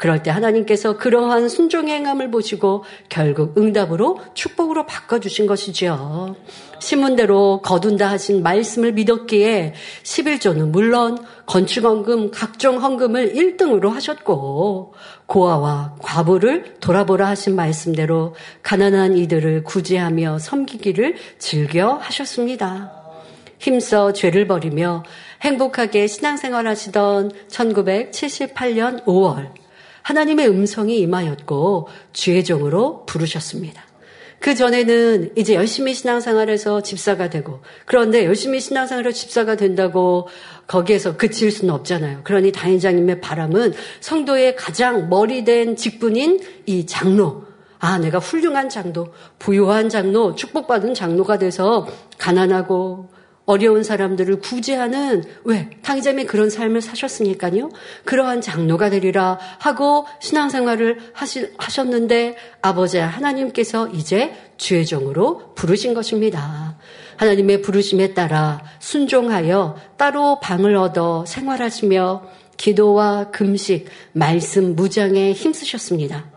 그럴 0.04 0.22
때 0.22 0.30
하나님께서 0.30 0.98
그러한 0.98 1.48
순종의 1.48 1.94
행함을 1.94 2.30
보시고 2.30 2.84
결국 3.08 3.56
응답으로 3.56 4.20
축복으로 4.34 4.84
바꿔주신 4.84 5.46
것이지요. 5.46 6.36
신문대로 6.78 7.62
거둔다 7.62 8.10
하신 8.10 8.42
말씀을 8.42 8.92
믿었기에 8.92 9.72
11조는 10.02 10.68
물론 10.68 11.16
건축헌금, 11.46 12.32
각종 12.32 12.82
헌금을 12.82 13.32
1등으로 13.32 13.88
하셨고 13.92 14.92
고아와 15.24 15.96
과부를 16.02 16.74
돌아보라 16.80 17.26
하신 17.28 17.56
말씀대로 17.56 18.34
가난한 18.62 19.16
이들을 19.16 19.64
구제하며 19.64 20.38
섬기기를 20.38 21.16
즐겨 21.38 21.94
하셨습니다. 21.94 22.92
힘써 23.58 24.12
죄를 24.12 24.46
버리며 24.46 25.02
행복하게 25.40 26.06
신앙생활 26.08 26.66
하시던 26.66 27.30
1978년 27.48 29.02
5월 29.06 29.63
하나님의 30.04 30.48
음성이 30.48 30.98
임하였고 31.00 31.88
주의 32.12 32.44
종으로 32.44 33.04
부르셨습니다. 33.06 33.82
그 34.38 34.54
전에는 34.54 35.32
이제 35.36 35.54
열심히 35.54 35.94
신앙생활해서 35.94 36.82
집사가 36.82 37.30
되고 37.30 37.60
그런데 37.86 38.26
열심히 38.26 38.60
신앙생활해서 38.60 39.16
집사가 39.16 39.56
된다고 39.56 40.28
거기에서 40.66 41.16
그칠 41.16 41.50
수는 41.50 41.72
없잖아요. 41.72 42.20
그러니 42.24 42.52
당회장님의 42.52 43.22
바람은 43.22 43.72
성도의 44.00 44.56
가장 44.56 45.08
머리된 45.08 45.76
직분인 45.76 46.40
이 46.66 46.84
장로 46.84 47.44
아, 47.78 47.98
내가 47.98 48.18
훌륭한 48.18 48.70
장로, 48.70 49.08
부유한 49.38 49.90
장로, 49.90 50.34
축복받은 50.34 50.94
장로가 50.94 51.38
돼서 51.38 51.86
가난하고 52.16 53.10
어려운 53.46 53.82
사람들을 53.82 54.40
구제하는 54.40 55.22
왜 55.44 55.70
탕자매 55.82 56.24
그런 56.24 56.48
삶을 56.48 56.80
사셨으니까요. 56.80 57.70
그러한 58.04 58.40
장로가 58.40 58.90
되리라 58.90 59.38
하고 59.58 60.06
신앙생활을 60.20 60.98
하시, 61.12 61.52
하셨는데 61.58 62.36
아버지 62.62 62.98
하나님께서 62.98 63.88
이제 63.88 64.34
주의 64.56 64.86
종으로 64.86 65.52
부르신 65.54 65.94
것입니다. 65.94 66.78
하나님의 67.16 67.62
부르심에 67.62 68.14
따라 68.14 68.62
순종하여 68.80 69.76
따로 69.96 70.40
방을 70.40 70.74
얻어 70.76 71.24
생활하시며 71.26 72.22
기도와 72.56 73.30
금식, 73.30 73.88
말씀, 74.12 74.74
무장에 74.74 75.32
힘쓰셨습니다. 75.32 76.33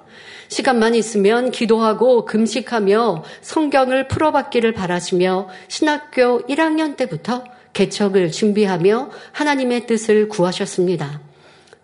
시간만 0.48 0.96
있으면 0.96 1.52
기도하고 1.52 2.26
금식하며 2.26 3.24
성경을 3.42 4.08
풀어받기를 4.08 4.74
바라시며 4.74 5.50
신학교 5.68 6.42
1학년 6.48 6.96
때부터 6.96 7.44
개척을 7.74 8.32
준비하며 8.32 9.12
하나님의 9.34 9.88
뜻을 9.88 10.30
구하셨습니다. 10.30 11.22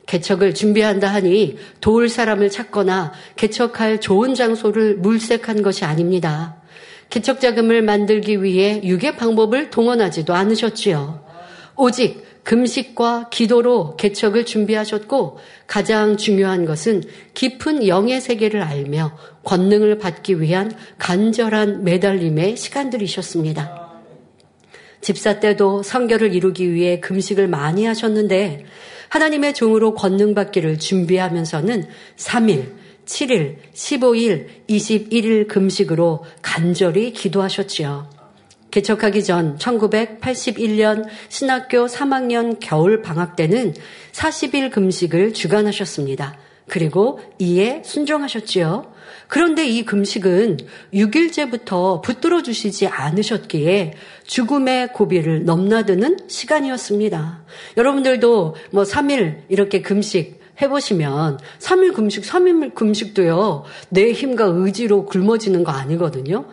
개척을 0.06 0.54
준비한다 0.54 1.08
하니 1.08 1.58
도울 1.80 2.10
사람을 2.10 2.50
찾거나 2.50 3.14
개척할 3.36 4.02
좋은 4.02 4.36
장소를 4.36 4.98
물색한 4.98 5.62
것이 5.62 5.86
아닙니다. 5.86 6.58
개척 7.10 7.40
자금을 7.40 7.84
만들기 7.84 8.42
위해 8.42 8.82
유괴 8.84 9.16
방법을 9.16 9.70
동원하지도 9.70 10.34
않으셨지요. 10.34 11.23
오직 11.76 12.24
금식과 12.44 13.30
기도로 13.30 13.96
개척을 13.96 14.46
준비하셨고 14.46 15.40
가장 15.66 16.18
중요한 16.18 16.66
것은 16.66 17.04
깊은 17.34 17.88
영의 17.88 18.20
세계를 18.22 18.62
알며 18.62 19.18
권능을 19.44 19.98
받기 19.98 20.42
위한 20.42 20.72
간절한 20.98 21.84
매달림의 21.84 22.58
시간들이셨습니다. 22.58 23.84
집사 25.02 25.40
때도 25.40 25.84
성결을 25.84 26.34
이루기 26.34 26.74
위해 26.74 27.00
금식을 27.00 27.48
많이 27.48 27.86
하셨는데 27.86 28.66
하나님의 29.10 29.54
종으로 29.54 29.94
권능 29.94 30.34
받기를 30.34 30.80
준비하면서는 30.80 31.88
3일, 32.18 32.72
7일, 33.06 33.58
15일, 33.74 34.48
21일 34.70 35.48
금식으로 35.48 36.24
간절히 36.42 37.12
기도하셨지요. 37.14 38.23
개척하기 38.74 39.24
전 39.24 39.56
1981년 39.60 41.06
신학교 41.30 41.86
3학년 41.86 42.58
겨울 42.60 43.04
방학 43.04 43.36
때는 43.36 43.76
40일 44.14 44.72
금식을 44.72 45.36
주관하셨습니다. 45.36 46.40
그리고 46.68 47.20
이에 47.38 47.84
순종하셨지요. 47.86 48.92
그런데 49.28 49.68
이 49.68 49.86
금식은 49.86 50.58
6일째부터 50.92 52.02
붙들어 52.02 52.42
주시지 52.42 52.88
않으셨기에 52.88 53.94
죽음의 54.26 54.94
고비를 54.94 55.46
넘나드는 55.46 56.28
시간이었습니다. 56.28 57.44
여러분들도 57.78 58.56
뭐 58.72 58.84
3일 58.84 59.42
이렇게 59.50 59.84
금식 59.84 60.42
해보시면 60.60 61.38
3일 61.60 61.94
금식, 61.94 62.24
3일 62.24 62.74
금식도요, 62.74 63.66
내 63.90 64.12
힘과 64.14 64.46
의지로 64.46 65.06
굶어지는 65.06 65.64
거 65.64 65.72
아니거든요. 65.72 66.46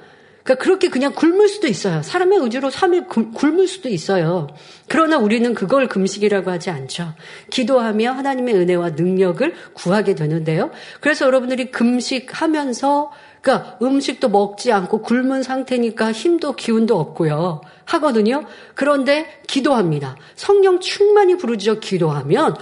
그러니까 0.51 0.65
그렇게 0.65 0.89
그냥 0.89 1.13
굶을 1.15 1.49
수도 1.49 1.69
있어요. 1.69 2.03
사람의 2.03 2.41
의지로 2.41 2.71
3일 2.71 3.35
굶을 3.35 3.69
수도 3.69 3.89
있어요. 3.89 4.49
그러나 4.89 5.17
우리는 5.17 5.55
그걸 5.55 5.87
금식이라고 5.87 6.51
하지 6.51 6.71
않죠. 6.71 7.15
기도하며 7.51 8.11
하나님의 8.11 8.57
은혜와 8.57 8.91
능력을 8.91 9.55
구하게 9.75 10.17
되는데요. 10.17 10.73
그래서 11.01 11.27
여러분들이 11.27 11.71
금식하면서 11.71 13.13
그러니까 13.41 13.79
음식도 13.81 14.29
먹지 14.29 14.73
않고 14.73 15.03
굶은 15.03 15.45
상태니까 15.45 16.11
힘도 16.11 16.57
기운도 16.57 16.99
없고요. 16.99 17.61
하거든요. 17.85 18.45
그런데 18.75 19.41
기도합니다. 19.47 20.17
성령 20.35 20.81
충만히 20.81 21.37
부르짖어 21.37 21.75
기도하면 21.79 22.57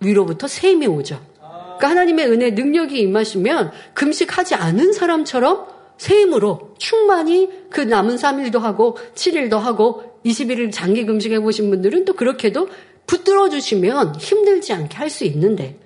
위로부터 0.00 0.48
샘이 0.48 0.88
오죠. 0.88 1.20
그러니까 1.38 1.90
하나님의 1.90 2.28
은혜 2.28 2.50
능력이 2.50 2.98
임하시면 2.98 3.70
금식하지 3.94 4.56
않은 4.56 4.92
사람처럼 4.92 5.69
세임으로 6.00 6.74
충만히 6.78 7.50
그 7.68 7.82
남은 7.82 8.16
3일도 8.16 8.58
하고 8.58 8.96
7일도 9.14 9.58
하고 9.58 10.02
21일 10.24 10.72
장기 10.72 11.04
금식해 11.04 11.40
보신 11.40 11.68
분들은 11.68 12.06
또 12.06 12.14
그렇게도 12.14 12.68
붙들어 13.06 13.50
주시면 13.50 14.16
힘들지 14.16 14.72
않게 14.72 14.96
할 14.96 15.10
수 15.10 15.24
있는데 15.24 15.78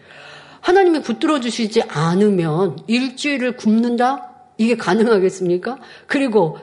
하나님이 0.60 1.02
붙들어 1.02 1.40
주시지 1.40 1.82
않으면 1.82 2.78
일주일을 2.86 3.56
굶는다? 3.56 4.30
이게 4.56 4.76
가능하겠습니까? 4.76 5.78
그리고 6.06 6.58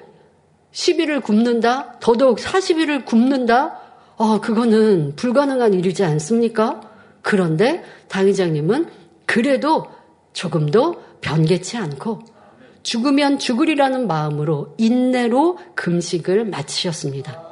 10일을 0.71 1.21
굶는다? 1.21 1.99
더더욱 1.99 2.37
40일을 2.37 3.05
굶는다? 3.05 3.81
아, 4.17 4.39
그거는 4.41 5.17
불가능한 5.17 5.73
일이지 5.73 6.05
않습니까? 6.05 6.79
그런데 7.21 7.83
당의장님은 8.07 8.87
그래도 9.25 9.87
조금도 10.31 11.03
변개치 11.19 11.75
않고 11.75 12.30
죽으면 12.83 13.39
죽으리라는 13.39 14.07
마음으로 14.07 14.75
인내로 14.77 15.57
금식을 15.75 16.45
마치셨습니다. 16.45 17.51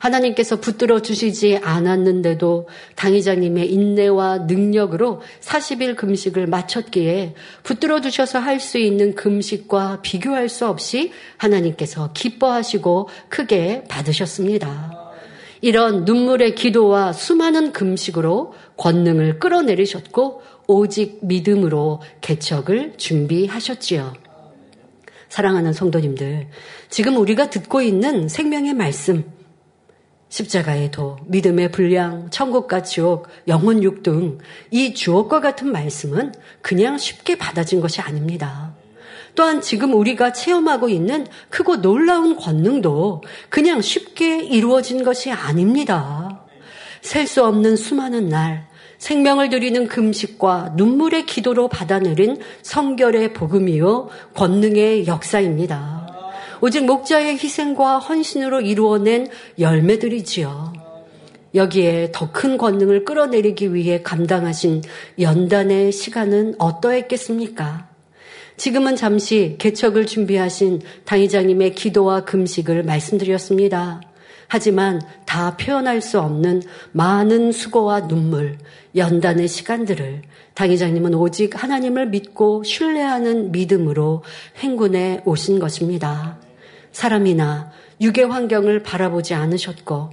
하나님께서 0.00 0.60
붙들어 0.60 1.00
주시지 1.00 1.58
않았는데도 1.62 2.68
당의자님의 2.96 3.70
인내와 3.70 4.38
능력으로 4.38 5.20
40일 5.40 5.94
금식을 5.94 6.46
마쳤기에 6.46 7.34
붙들어 7.62 8.00
주셔서 8.00 8.38
할 8.38 8.60
수 8.60 8.78
있는 8.78 9.14
금식과 9.14 10.00
비교할 10.02 10.48
수 10.48 10.66
없이 10.66 11.12
하나님께서 11.36 12.12
기뻐하시고 12.12 13.08
크게 13.28 13.84
받으셨습니다. 13.88 14.98
이런 15.62 16.04
눈물의 16.04 16.54
기도와 16.54 17.12
수많은 17.12 17.72
금식으로 17.72 18.54
권능을 18.76 19.38
끌어내리셨고 19.38 20.42
오직 20.66 21.18
믿음으로 21.22 22.00
개척을 22.20 22.94
준비하셨지요. 22.96 24.29
사랑하는 25.30 25.72
성도님들, 25.72 26.48
지금 26.90 27.16
우리가 27.16 27.48
듣고 27.50 27.80
있는 27.80 28.28
생명의 28.28 28.74
말씀, 28.74 29.24
십자가의 30.28 30.90
도, 30.90 31.18
믿음의 31.26 31.70
분량, 31.72 32.28
천국과 32.30 32.82
지옥, 32.82 33.28
영혼 33.48 33.82
육 33.82 34.02
등 34.02 34.38
이 34.70 34.92
주옥과 34.94 35.40
같은 35.40 35.72
말씀은 35.72 36.34
그냥 36.62 36.98
쉽게 36.98 37.38
받아진 37.38 37.80
것이 37.80 38.00
아닙니다. 38.00 38.74
또한 39.36 39.60
지금 39.60 39.94
우리가 39.94 40.32
체험하고 40.32 40.88
있는 40.88 41.26
크고 41.48 41.80
놀라운 41.80 42.36
권능도 42.36 43.22
그냥 43.48 43.80
쉽게 43.80 44.44
이루어진 44.44 45.04
것이 45.04 45.30
아닙니다. 45.30 46.44
셀 47.02 47.26
수 47.26 47.44
없는 47.44 47.76
수많은 47.76 48.28
날, 48.28 48.68
생명을 49.00 49.48
드리는 49.48 49.88
금식과 49.88 50.74
눈물의 50.76 51.24
기도로 51.24 51.68
받아내린 51.68 52.36
성결의 52.62 53.32
복음이요 53.32 54.10
권능의 54.34 55.06
역사입니다. 55.06 56.06
오직 56.60 56.84
목자의 56.84 57.32
희생과 57.32 57.98
헌신으로 57.98 58.60
이루어낸 58.60 59.26
열매들이지요. 59.58 60.74
여기에 61.54 62.10
더 62.12 62.30
큰 62.30 62.58
권능을 62.58 63.06
끌어내리기 63.06 63.74
위해 63.74 64.02
감당하신 64.02 64.82
연단의 65.18 65.92
시간은 65.92 66.56
어떠했겠습니까? 66.58 67.88
지금은 68.58 68.96
잠시 68.96 69.56
개척을 69.58 70.04
준비하신 70.06 70.82
당의장님의 71.06 71.74
기도와 71.74 72.26
금식을 72.26 72.82
말씀드렸습니다. 72.82 74.02
하지만 74.52 75.00
다 75.26 75.56
표현할 75.56 76.00
수 76.00 76.18
없는 76.20 76.62
많은 76.90 77.52
수고와 77.52 78.08
눈물, 78.08 78.58
연단의 78.96 79.46
시간들을 79.46 80.22
당회장님은 80.54 81.14
오직 81.14 81.62
하나님을 81.62 82.08
믿고 82.08 82.64
신뢰하는 82.64 83.52
믿음으로 83.52 84.24
행군에 84.56 85.22
오신 85.24 85.60
것입니다. 85.60 86.36
사람이나 86.90 87.70
유괴 88.00 88.24
환경을 88.24 88.82
바라보지 88.82 89.34
않으셨고 89.34 90.10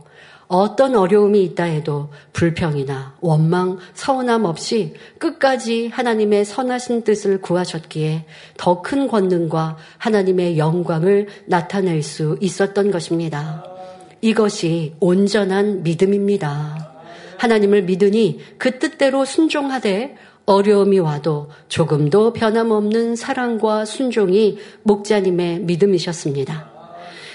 어떤 0.47 0.95
어려움이 0.95 1.43
있다 1.43 1.63
해도 1.63 2.10
불평이나 2.34 3.15
원망, 3.19 3.80
서운함 3.95 4.45
없이 4.45 4.93
끝까지 5.17 5.88
하나님의 5.88 6.45
선하신 6.45 7.04
뜻을 7.04 7.41
구하셨기에 7.41 8.26
더 8.56 8.84
큰 8.84 9.08
권능과 9.08 9.78
하나님의 9.97 10.60
영광을 10.60 11.28
나타낼 11.47 12.04
수 12.04 12.38
있었던 12.39 12.91
것입니다. 12.91 13.76
이것이 14.21 14.93
온전한 14.99 15.84
믿음입니다. 15.84 16.93
하나님을 17.38 17.84
믿으니 17.84 18.39
그 18.58 18.80
뜻대로 18.80 19.25
순종하되 19.25 20.15
어려움이 20.45 20.99
와도 20.99 21.49
조금도 21.67 22.34
변함없는 22.34 23.15
사랑과 23.15 23.86
순종이 23.86 24.58
목자님의 24.84 25.60
믿음이셨습니다. 25.60 26.71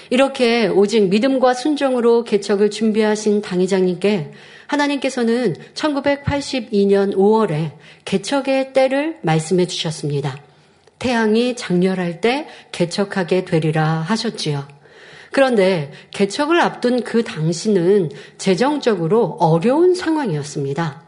이렇게 0.09 0.67
오직 0.67 1.09
믿음과 1.09 1.53
순종으로 1.53 2.23
개척을 2.23 2.69
준비하신 2.69 3.41
당회장님께 3.41 4.31
하나님께서는 4.67 5.55
1982년 5.73 7.15
5월에 7.15 7.71
개척의 8.05 8.73
때를 8.73 9.17
말씀해 9.21 9.67
주셨습니다. 9.67 10.37
태양이 10.99 11.55
장렬할 11.55 12.21
때 12.21 12.47
개척하게 12.71 13.45
되리라 13.45 13.83
하셨지요. 13.83 14.67
그런데 15.33 15.91
개척을 16.11 16.61
앞둔 16.61 17.03
그 17.03 17.23
당시는 17.23 18.11
재정적으로 18.37 19.37
어려운 19.39 19.95
상황이었습니다. 19.95 21.03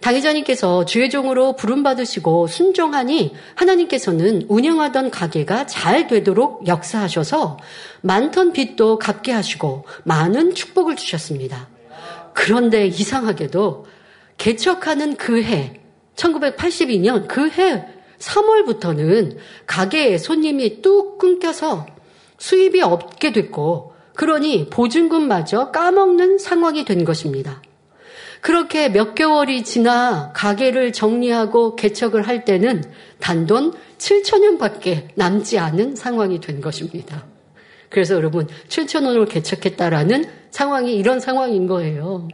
당회자님께서 0.00 0.84
주의 0.84 1.10
종으로 1.10 1.56
부름받으시고 1.56 2.46
순종하니 2.46 3.34
하나님께서는 3.56 4.46
운영하던 4.48 5.10
가게가 5.10 5.66
잘 5.66 6.06
되도록 6.06 6.68
역사하셔서 6.68 7.58
많던 8.02 8.52
빚도 8.52 9.00
갚게 9.00 9.32
하시고 9.32 9.84
많은 10.04 10.54
축복을 10.54 10.94
주셨습니다. 10.94 11.68
그런데 12.32 12.86
이상하게도 12.86 13.86
개척하는 14.38 15.16
그 15.16 15.42
해, 15.42 15.80
1982년 16.14 17.26
그 17.26 17.50
해 17.50 17.84
3월부터는 18.18 19.36
가게에 19.66 20.18
손님이 20.18 20.82
뚝 20.82 21.18
끊겨서 21.18 21.86
수입이 22.38 22.80
없게 22.80 23.32
됐고, 23.32 23.94
그러니 24.14 24.68
보증금마저 24.70 25.70
까먹는 25.70 26.38
상황이 26.38 26.84
된 26.84 27.04
것입니다. 27.04 27.62
그렇게 28.40 28.88
몇 28.88 29.14
개월이 29.14 29.64
지나 29.64 30.32
가게를 30.34 30.92
정리하고 30.92 31.76
개척을 31.76 32.26
할 32.26 32.44
때는 32.44 32.84
단돈 33.20 33.74
7천원밖에 33.98 35.08
남지 35.14 35.58
않은 35.58 35.96
상황이 35.96 36.40
된 36.40 36.60
것입니다. 36.60 37.26
그래서 37.90 38.14
여러분 38.14 38.46
7천원으로 38.68 39.28
개척했다라는 39.28 40.24
상황이 40.50 40.94
이런 40.94 41.20
상황인 41.20 41.66
거예요. 41.66 42.28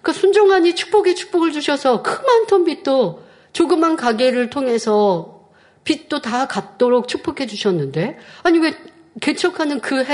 그 0.00 0.12
순종하니 0.12 0.74
축복에 0.74 1.14
축복을 1.14 1.52
주셔서 1.52 2.02
그 2.02 2.24
많던 2.24 2.64
빚도 2.64 3.22
조그만 3.52 3.96
가게를 3.96 4.50
통해서 4.50 5.31
빚도 5.84 6.20
다 6.20 6.46
갚도록 6.46 7.08
축복해 7.08 7.46
주셨는데 7.46 8.18
아니 8.42 8.58
왜 8.58 8.74
개척하는 9.20 9.80
그 9.80 10.04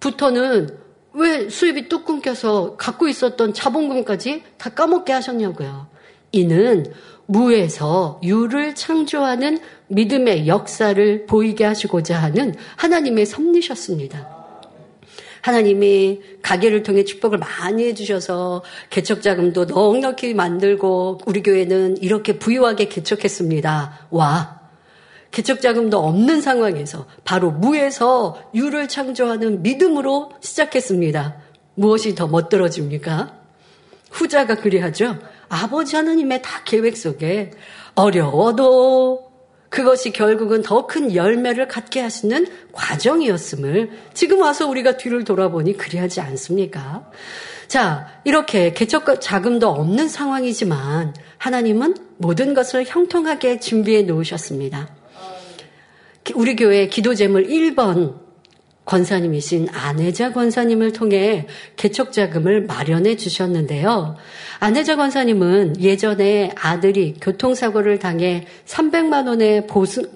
해부터는 0.00 0.78
왜 1.14 1.48
수입이 1.48 1.88
뚝 1.88 2.04
끊겨서 2.04 2.76
갖고 2.76 3.08
있었던 3.08 3.54
자본금까지 3.54 4.44
다 4.58 4.70
까먹게 4.70 5.12
하셨냐고요. 5.12 5.88
이는 6.32 6.86
무에서 7.26 8.20
유를 8.22 8.74
창조하는 8.74 9.58
믿음의 9.88 10.48
역사를 10.48 11.26
보이게 11.26 11.64
하시고자 11.64 12.18
하는 12.18 12.54
하나님의 12.76 13.26
섭리셨습니다. 13.26 14.41
하나님이 15.42 16.20
가게를 16.40 16.82
통해 16.82 17.04
축복을 17.04 17.38
많이 17.38 17.84
해주셔서 17.84 18.62
개척 18.90 19.22
자금도 19.22 19.66
넉넉히 19.66 20.34
만들고 20.34 21.20
우리 21.26 21.42
교회는 21.42 21.98
이렇게 22.00 22.38
부유하게 22.38 22.86
개척했습니다. 22.86 24.06
와 24.10 24.60
개척 25.32 25.60
자금도 25.60 25.98
없는 25.98 26.40
상황에서 26.40 27.06
바로 27.24 27.50
무에서 27.50 28.40
유를 28.54 28.86
창조하는 28.86 29.62
믿음으로 29.62 30.30
시작했습니다. 30.40 31.36
무엇이 31.74 32.14
더 32.14 32.28
멋들어집니까? 32.28 33.34
후자가 34.10 34.56
그리하죠. 34.56 35.18
아버지 35.48 35.96
하나님의 35.96 36.42
다 36.42 36.62
계획 36.64 36.96
속에 36.96 37.50
어려워도 37.94 39.31
그것이 39.72 40.12
결국은 40.12 40.60
더 40.60 40.86
큰 40.86 41.14
열매를 41.14 41.66
갖게 41.66 42.00
하시는 42.00 42.46
과정이었음을 42.72 43.90
지금 44.12 44.42
와서 44.42 44.68
우리가 44.68 44.98
뒤를 44.98 45.24
돌아보니 45.24 45.78
그리하지 45.78 46.20
않습니까? 46.20 47.10
자, 47.68 48.06
이렇게 48.24 48.74
개척 48.74 49.06
자금도 49.22 49.66
없는 49.68 50.08
상황이지만 50.08 51.14
하나님은 51.38 51.94
모든 52.18 52.52
것을 52.52 52.84
형통하게 52.86 53.60
준비해 53.60 54.02
놓으셨습니다. 54.02 54.94
우리 56.34 56.54
교회 56.54 56.88
기도 56.88 57.14
제물 57.14 57.46
1번 57.46 58.21
권사님이신 58.84 59.68
안혜자 59.72 60.32
권사님을 60.32 60.92
통해 60.92 61.46
개척 61.76 62.12
자금을 62.12 62.66
마련해 62.66 63.16
주셨는데요. 63.16 64.16
안혜자 64.58 64.96
권사님은 64.96 65.80
예전에 65.80 66.52
아들이 66.56 67.14
교통사고를 67.20 67.98
당해 67.98 68.46
300만 68.66 69.28
원의 69.28 69.66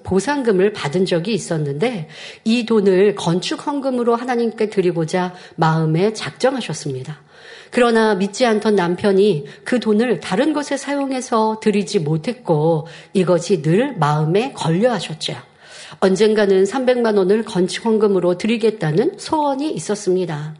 보상금을 0.03 0.73
받은 0.73 1.05
적이 1.05 1.33
있었는데 1.33 2.09
이 2.43 2.65
돈을 2.65 3.15
건축 3.15 3.65
헌금으로 3.65 4.15
하나님께 4.15 4.69
드리고자 4.69 5.33
마음에 5.55 6.13
작정하셨습니다. 6.13 7.21
그러나 7.71 8.15
믿지 8.15 8.45
않던 8.45 8.75
남편이 8.75 9.45
그 9.63 9.79
돈을 9.79 10.19
다른 10.19 10.53
것에 10.53 10.77
사용해서 10.77 11.59
드리지 11.61 11.99
못했고 11.99 12.87
이것이 13.13 13.61
늘 13.61 13.95
마음에 13.97 14.53
걸려 14.53 14.91
하셨죠. 14.91 15.35
언젠가는 15.99 16.63
300만 16.63 17.17
원을 17.17 17.43
건축헌금으로 17.43 18.37
드리겠다는 18.37 19.13
소원이 19.17 19.71
있었습니다. 19.71 20.55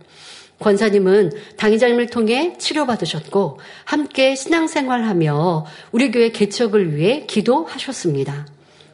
권사님은 0.59 1.31
당의자님을 1.57 2.07
통해 2.07 2.55
치료받으셨고 2.57 3.59
함께 3.85 4.35
신앙생활하며 4.35 5.65
우리 5.91 6.11
교회 6.11 6.29
개척을 6.29 6.95
위해 6.95 7.25
기도하셨습니다. 7.27 8.47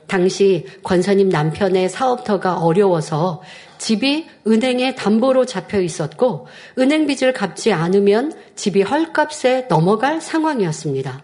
당시 0.07 0.65
권사님 0.83 1.29
남편의 1.29 1.89
사업터가 1.89 2.59
어려워서 2.59 3.41
집이 3.77 4.27
은행에 4.45 4.95
담보로 4.95 5.45
잡혀 5.45 5.81
있었고 5.81 6.47
은행 6.77 7.07
빚을 7.07 7.33
갚지 7.33 7.71
않으면 7.73 8.33
집이 8.55 8.81
헐값에 8.81 9.67
넘어갈 9.69 10.21
상황이었습니다. 10.21 11.23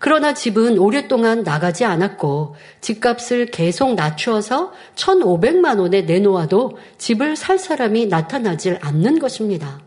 그러나 0.00 0.32
집은 0.32 0.78
오랫동안 0.78 1.42
나가지 1.42 1.84
않았고 1.84 2.56
집값을 2.80 3.46
계속 3.46 3.94
낮추어서 3.94 4.72
1,500만 4.96 5.78
원에 5.78 6.00
내놓아도 6.02 6.78
집을 6.96 7.36
살 7.36 7.58
사람이 7.58 8.06
나타나질 8.06 8.78
않는 8.80 9.18
것입니다. 9.18 9.82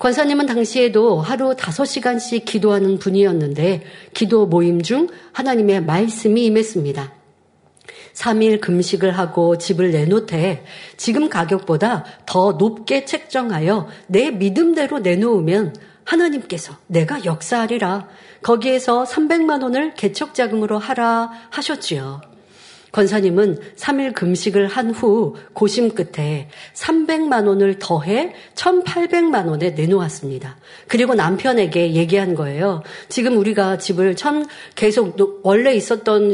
권사님은 0.00 0.46
당시에도 0.46 1.20
하루 1.20 1.54
5시간씩 1.54 2.44
기도하는 2.44 2.98
분이었는데 2.98 3.84
기도 4.12 4.46
모임 4.46 4.82
중 4.82 5.06
하나님의 5.32 5.84
말씀이 5.84 6.44
임했습니다. 6.46 7.12
3일 8.14 8.60
금식을 8.60 9.16
하고 9.16 9.58
집을 9.58 9.92
내놓되 9.92 10.64
지금 10.96 11.28
가격보다 11.28 12.04
더 12.26 12.52
높게 12.52 13.04
책정하여 13.04 13.86
내 14.08 14.32
믿음대로 14.32 14.98
내놓으면 14.98 15.72
하나님께서 16.02 16.76
내가 16.88 17.24
역사하리라. 17.24 18.08
거기에서 18.46 19.02
300만 19.02 19.60
원을 19.64 19.94
개척 19.94 20.32
자금으로 20.32 20.78
하라 20.78 21.32
하셨지요. 21.50 22.20
권사님은 22.92 23.58
3일 23.76 24.14
금식을 24.14 24.68
한 24.68 24.92
후 24.92 25.34
고심 25.52 25.96
끝에 25.96 26.48
300만 26.72 27.48
원을 27.48 27.80
더해 27.80 28.34
1,800만 28.54 29.48
원에 29.48 29.70
내놓았습니다. 29.70 30.56
그리고 30.86 31.16
남편에게 31.16 31.94
얘기한 31.94 32.36
거예요. 32.36 32.84
지금 33.08 33.36
우리가 33.36 33.78
집을 33.78 34.14
천 34.14 34.46
계속 34.76 35.40
원래 35.42 35.74
있었던 35.74 36.32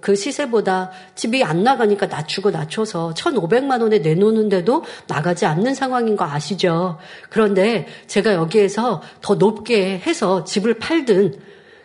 그 0.00 0.16
시세보다 0.16 0.90
집이 1.14 1.44
안 1.44 1.62
나가니까 1.62 2.06
낮추고 2.06 2.50
낮춰서 2.50 3.14
1,500만 3.14 3.82
원에 3.82 3.98
내놓는데도 3.98 4.84
나가지 5.06 5.46
않는 5.46 5.74
상황인 5.74 6.16
거 6.16 6.24
아시죠? 6.24 6.98
그런데 7.28 7.86
제가 8.06 8.34
여기에서 8.34 9.02
더 9.20 9.34
높게 9.34 9.98
해서 9.98 10.44
집을 10.44 10.78
팔든 10.78 11.38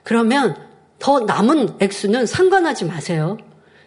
그러면 0.04 0.56
더 0.98 1.22
남은 1.22 1.76
액수는 1.80 2.26
상관하지 2.26 2.86
마세요. 2.86 3.38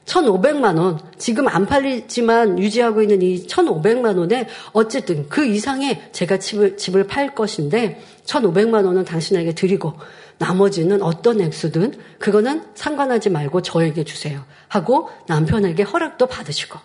1,500만 0.05 0.79
원, 0.79 0.99
지금 1.17 1.47
안 1.47 1.65
팔리지만 1.65 2.59
유지하고 2.59 3.03
있는 3.03 3.23
이 3.23 3.47
1,500만 3.47 4.19
원에 4.19 4.49
어쨌든 4.73 5.29
그 5.29 5.47
이상의 5.47 6.11
제가 6.13 6.39
집을, 6.39 6.77
집을 6.77 7.07
팔 7.07 7.35
것인데 7.35 8.01
1,500만 8.27 8.85
원은 8.85 9.05
당신에게 9.05 9.55
드리고 9.55 9.95
나머지는 10.43 11.03
어떤 11.03 11.41
액수든 11.41 11.95
그거는 12.19 12.65
상관하지 12.75 13.31
말고 13.31 13.63
저에게 13.63 14.03
주세요. 14.03 14.45
하고 14.67 15.09
남편에게 15.29 15.85
허락도 15.85 16.27
받으시고. 16.27 16.81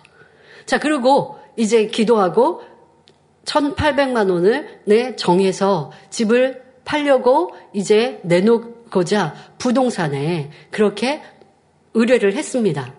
자, 0.68 0.78
그리고 0.78 1.40
이제 1.56 1.88
기도하고 1.88 2.62
1,800만 3.46 4.30
원을 4.30 4.82
내 4.86 5.16
정해서 5.16 5.92
집을 6.12 6.62
팔려고 6.86 7.56
이제 7.74 8.20
내놓고자 8.24 9.34
부동산에 9.58 10.52
그렇게 10.70 11.24
의뢰를 11.96 12.36
했습니다. 12.36 12.94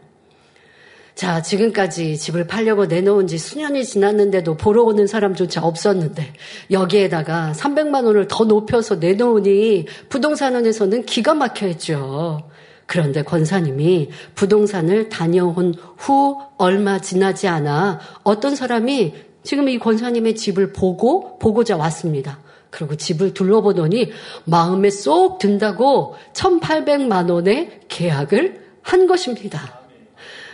자, 1.18 1.42
지금까지 1.42 2.16
집을 2.16 2.46
팔려고 2.46 2.87
내놓은 2.87 3.26
지 3.26 3.38
수년이 3.38 3.85
지났는데도 3.85 4.57
보러 4.57 4.85
오는 4.85 5.09
사람조차 5.09 5.64
없었는데 5.64 6.33
여기에다가 6.70 7.54
300만 7.57 8.04
원을 8.04 8.28
더 8.28 8.44
높여서 8.44 8.94
내놓으니 8.94 9.87
부동산원에서는 10.11 11.07
기가 11.07 11.35
막혀 11.35 11.66
했죠. 11.66 12.48
그런데 12.87 13.24
권사님이 13.24 14.11
부동산을 14.37 15.09
다녀온 15.09 15.74
후 15.96 16.38
얼마 16.57 17.00
지나지 17.00 17.48
않아 17.48 17.98
어떤 18.22 18.54
사람이 18.54 19.14
지금 19.42 19.68
이 19.68 19.81
권사님의 19.81 20.37
집을 20.37 20.72
보고 20.72 21.37
보고자 21.40 21.76
왔습니다. 21.76 22.38
그리고 22.70 22.94
집을 22.94 23.35
둘러보더니 23.35 24.12
마음에 24.44 24.88
쏙 24.88 25.40
든다고 25.40 26.14
1,800만 26.33 27.28
원의 27.28 27.81
계약을 27.88 28.61
한 28.83 29.09
것입니다. 29.09 29.77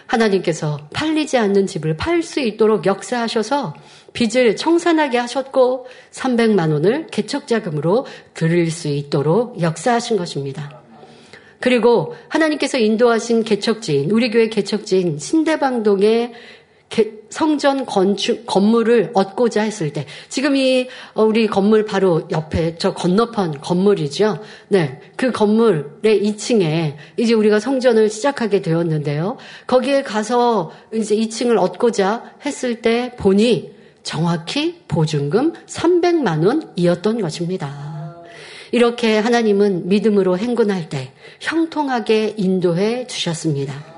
하나님께서 0.07 0.79
팔리지 0.93 1.39
않는 1.39 1.67
집을 1.67 1.97
팔 1.97 2.23
수 2.23 2.41
있도록 2.41 2.87
역사하셔서 2.87 3.75
빚을 4.13 4.57
청산하게 4.57 5.19
하셨고 5.19 5.87
300만 6.13 6.73
원을 6.73 7.09
개척 7.09 7.47
자금으로 7.47 8.07
드릴 8.33 8.71
수 8.71 8.89
있도록 8.89 9.61
역사하신 9.61 10.17
것입니다. 10.17 10.81
그리고 11.61 12.15
하나님께서 12.29 12.79
인도하신 12.79 13.43
개척지인, 13.45 14.11
우리 14.11 14.31
교회 14.31 14.49
개척지인 14.49 15.19
신대방동의 15.19 16.33
성전 17.35 17.85
건축 17.85 18.47
건물을 18.47 19.11
얻고자 19.13 19.63
했을 19.63 19.93
때 19.93 20.07
지금 20.29 20.55
이 20.55 20.87
어, 21.15 21.25
우리 21.25 21.49
건물 21.49 21.85
바로 21.85 22.29
옆에 22.31 22.77
저 22.79 22.95
건너편 22.95 23.61
건물이죠. 23.61 24.39
네. 24.69 25.01
그 25.17 25.33
건물의 25.33 26.23
2층에 26.23 26.95
이제 27.17 27.35
우리가 27.35 27.59
성전을 27.59 28.09
시작하게 28.09 28.63
되었는데요. 28.63 29.39
거기에 29.67 30.05
가서 30.05 30.71
이제 30.95 31.17
2층을 31.17 31.59
얻고자 31.59 32.35
했을 32.47 32.81
때 32.83 33.17
보니 33.17 33.75
정확히 34.05 34.83
보증금 34.87 35.55
300만 35.67 36.47
원이었던 36.47 37.21
것입니다. 37.21 38.23
이렇게 38.71 39.19
하나님은 39.19 39.89
믿음으로 39.89 40.39
행군할 40.39 40.89
때 40.89 41.11
형통하게 41.41 42.35
인도해 42.37 43.09
주셨습니다. 43.09 43.94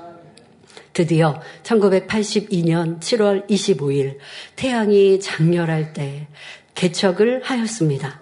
드디어 0.97 1.39
1982년 1.61 2.99
7월 2.99 3.47
25일 3.47 4.17
태양이 4.55 5.19
장렬할 5.19 5.93
때 5.93 6.25
개척을 6.73 7.43
하였습니다. 7.43 8.19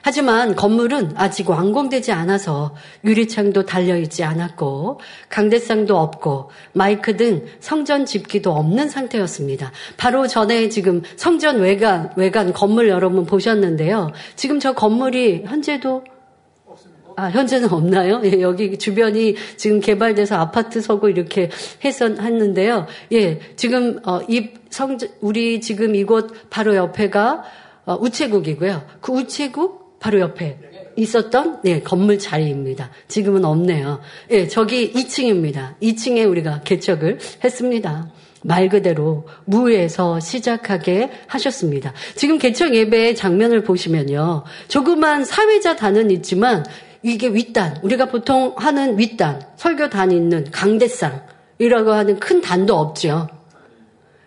하지만 0.00 0.54
건물은 0.54 1.14
아직 1.16 1.50
완공되지 1.50 2.12
않아서 2.12 2.76
유리창도 3.04 3.66
달려있지 3.66 4.22
않았고 4.22 5.00
강대상도 5.28 5.98
없고 5.98 6.52
마이크 6.72 7.16
등 7.16 7.46
성전 7.58 8.06
집기도 8.06 8.52
없는 8.52 8.88
상태였습니다. 8.88 9.72
바로 9.96 10.28
전에 10.28 10.68
지금 10.68 11.02
성전 11.16 11.58
외관, 11.58 12.12
외관 12.14 12.52
건물 12.52 12.90
여러분 12.90 13.26
보셨는데요. 13.26 14.12
지금 14.36 14.60
저 14.60 14.72
건물이 14.72 15.46
현재도 15.46 16.04
아, 17.18 17.30
현재는 17.30 17.72
없나요? 17.72 18.20
예, 18.22 18.40
여기 18.40 18.78
주변이 18.78 19.34
지금 19.56 19.80
개발돼서 19.80 20.36
아파트 20.36 20.80
서고 20.80 21.08
이렇게 21.08 21.50
해서 21.84 22.06
했는데요. 22.06 22.86
예, 23.10 23.40
지금 23.56 23.98
어, 24.06 24.20
이 24.28 24.50
성, 24.70 24.96
우리 25.20 25.60
지금 25.60 25.96
이곳 25.96 26.48
바로 26.48 26.76
옆에가 26.76 27.42
어, 27.86 27.98
우체국이고요. 28.00 28.84
그 29.00 29.10
우체국 29.10 29.98
바로 29.98 30.20
옆에 30.20 30.60
있었던 30.94 31.62
네, 31.64 31.82
건물 31.82 32.20
자리입니다. 32.20 32.92
지금은 33.08 33.44
없네요. 33.44 33.98
예, 34.30 34.46
저기 34.46 34.92
2층입니다. 34.92 35.76
2층에 35.82 36.24
우리가 36.30 36.60
개척을 36.60 37.18
했습니다. 37.42 38.12
말 38.44 38.68
그대로 38.68 39.26
무에서 39.44 40.20
시작하게 40.20 41.10
하셨습니다. 41.26 41.92
지금 42.14 42.38
개척 42.38 42.76
예배의 42.76 43.16
장면을 43.16 43.64
보시면요. 43.64 44.44
조그만 44.68 45.24
사회자 45.24 45.74
단은 45.74 46.12
있지만 46.12 46.64
이게 47.02 47.28
윗단, 47.28 47.80
우리가 47.82 48.06
보통 48.06 48.54
하는 48.56 48.98
윗단, 48.98 49.42
설교단 49.56 50.12
있는 50.12 50.50
강대상이라고 50.50 51.92
하는 51.92 52.18
큰 52.18 52.40
단도 52.40 52.76
없죠. 52.76 53.28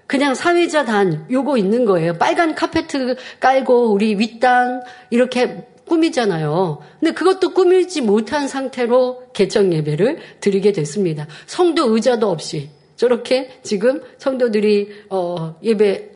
그냥 0.08 0.36
사회자 0.36 0.86
단, 0.86 1.26
요거 1.32 1.58
있는 1.58 1.86
거예요. 1.86 2.18
빨간 2.18 2.54
카페트 2.56 3.16
깔고 3.40 3.92
우리 3.94 4.16
윗단 4.16 4.84
이렇게 5.10 5.66
꾸미잖아요. 5.88 6.82
근데 7.00 7.14
그것도 7.14 7.54
꾸미지 7.54 8.02
못한 8.02 8.48
상태로 8.48 9.32
개정 9.34 9.74
예배를 9.74 10.20
드리게 10.40 10.72
됐습니다. 10.72 11.28
성도 11.46 11.94
의자도 11.94 12.30
없이 12.30 12.70
저렇게 12.96 13.50
지금 13.64 14.02
성도들이 14.18 14.90
어, 15.10 15.56
예배 15.64 16.12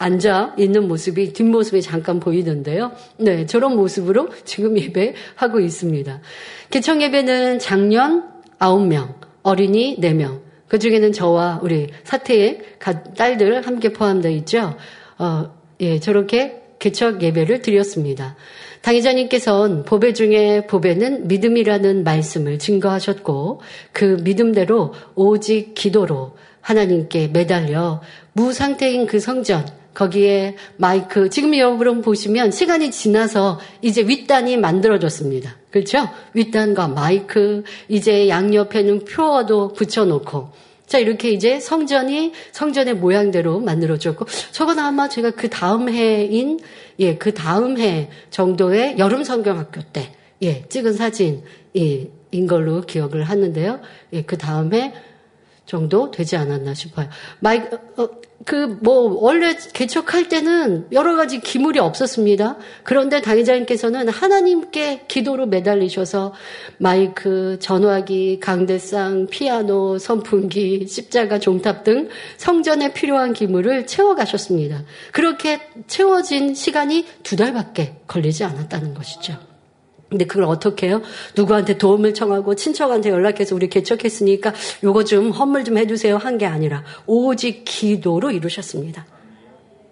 앉아 0.00 0.54
있는 0.56 0.88
모습이 0.88 1.34
뒷모습이 1.34 1.82
잠깐 1.82 2.20
보이는데요. 2.20 2.92
네, 3.18 3.44
저런 3.44 3.76
모습으로 3.76 4.30
지금 4.44 4.78
예배하고 4.78 5.60
있습니다. 5.60 6.20
개청 6.70 7.02
예배는 7.02 7.58
작년 7.58 8.24
9명, 8.58 9.14
어린이 9.42 9.98
4명, 10.00 10.40
그 10.68 10.78
중에는 10.78 11.12
저와 11.12 11.60
우리 11.62 11.88
사태의 12.04 12.62
딸들 13.16 13.66
함께 13.66 13.92
포함되어 13.92 14.30
있죠. 14.32 14.74
어, 15.18 15.52
예, 15.80 16.00
저렇게 16.00 16.62
개척 16.78 17.22
예배를 17.22 17.60
드렸습니다. 17.60 18.36
당의자님께서는 18.80 19.84
보배 19.84 20.14
중에 20.14 20.66
보배는 20.66 21.28
믿음이라는 21.28 22.04
말씀을 22.04 22.58
증거하셨고 22.58 23.60
그 23.92 24.16
믿음대로 24.22 24.94
오직 25.14 25.74
기도로 25.74 26.36
하나님께 26.62 27.28
매달려 27.28 28.00
무상태인 28.32 29.06
그 29.06 29.20
성전 29.20 29.66
거기에 29.94 30.56
마이크, 30.76 31.28
지금 31.30 31.56
여러분 31.56 32.02
보시면 32.02 32.50
시간이 32.50 32.90
지나서 32.90 33.60
이제 33.82 34.02
윗단이 34.02 34.56
만들어졌습니다. 34.56 35.56
그렇죠? 35.70 36.08
윗단과 36.34 36.88
마이크, 36.88 37.64
이제 37.88 38.28
양옆에는 38.28 39.04
표어도 39.04 39.72
붙여놓고, 39.72 40.50
자, 40.86 40.98
이렇게 40.98 41.30
이제 41.30 41.60
성전이 41.60 42.32
성전의 42.52 42.96
모양대로 42.96 43.60
만들어졌고, 43.60 44.26
저건 44.52 44.78
아마 44.78 45.08
제가 45.08 45.30
그 45.32 45.48
다음 45.48 45.88
해인, 45.88 46.58
예, 46.98 47.16
그 47.16 47.32
다음 47.32 47.78
해 47.78 48.10
정도의 48.30 48.96
여름 48.98 49.22
성경학교 49.22 49.82
때, 49.92 50.12
예, 50.42 50.64
찍은 50.68 50.94
사진, 50.94 51.42
예, 51.76 52.10
인 52.32 52.46
걸로 52.46 52.80
기억을 52.80 53.24
하는데요. 53.24 53.80
예, 54.12 54.22
그 54.22 54.38
다음에 54.38 54.94
정도 55.66 56.10
되지 56.10 56.36
않았나 56.36 56.74
싶어요. 56.74 57.08
마이, 57.38 57.58
어, 57.96 58.08
그, 58.46 58.78
뭐, 58.80 59.18
원래 59.20 59.54
개척할 59.54 60.28
때는 60.28 60.86
여러 60.92 61.14
가지 61.14 61.40
기물이 61.40 61.78
없었습니다. 61.78 62.56
그런데 62.84 63.20
당회장님께서는 63.20 64.08
하나님께 64.08 65.04
기도로 65.08 65.46
매달리셔서 65.46 66.32
마이크, 66.78 67.58
전화기, 67.60 68.40
강대상, 68.40 69.26
피아노, 69.30 69.98
선풍기, 69.98 70.86
십자가, 70.88 71.38
종탑 71.38 71.84
등 71.84 72.08
성전에 72.38 72.94
필요한 72.94 73.34
기물을 73.34 73.86
채워 73.86 74.14
가셨습니다. 74.14 74.84
그렇게 75.12 75.60
채워진 75.86 76.54
시간이 76.54 77.06
두 77.22 77.36
달밖에 77.36 77.96
걸리지 78.06 78.44
않았다는 78.44 78.94
것이죠. 78.94 79.49
근데 80.10 80.24
그걸 80.26 80.44
어떻게 80.44 80.88
해요? 80.88 81.00
누구한테 81.36 81.78
도움을 81.78 82.12
청하고 82.14 82.56
친척한테 82.56 83.10
연락해서 83.10 83.54
우리 83.54 83.68
개척했으니까 83.68 84.52
요거 84.82 85.04
좀 85.04 85.30
헌물 85.30 85.62
좀 85.64 85.78
해주세요 85.78 86.16
한 86.16 86.40
게 86.40 86.46
아니라 86.46 86.84
오직 87.06 87.64
기도로 87.66 88.30
이루셨습니다. 88.30 89.04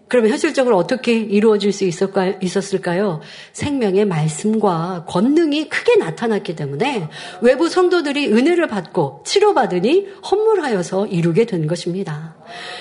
그러면 0.08 0.30
현실적으로 0.30 0.78
어떻게 0.78 1.12
이루어질 1.12 1.70
수 1.72 1.84
있었을까요? 1.84 3.20
생명의 3.52 4.06
말씀과 4.06 5.04
권능이 5.06 5.68
크게 5.68 5.96
나타났기 5.96 6.56
때문에 6.56 7.10
외부 7.42 7.68
성도들이 7.68 8.28
은혜를 8.32 8.68
받고 8.68 9.24
치료받으니 9.26 10.06
헌물하여서 10.30 11.08
이루게 11.08 11.44
된 11.44 11.66
것입니다. 11.66 12.36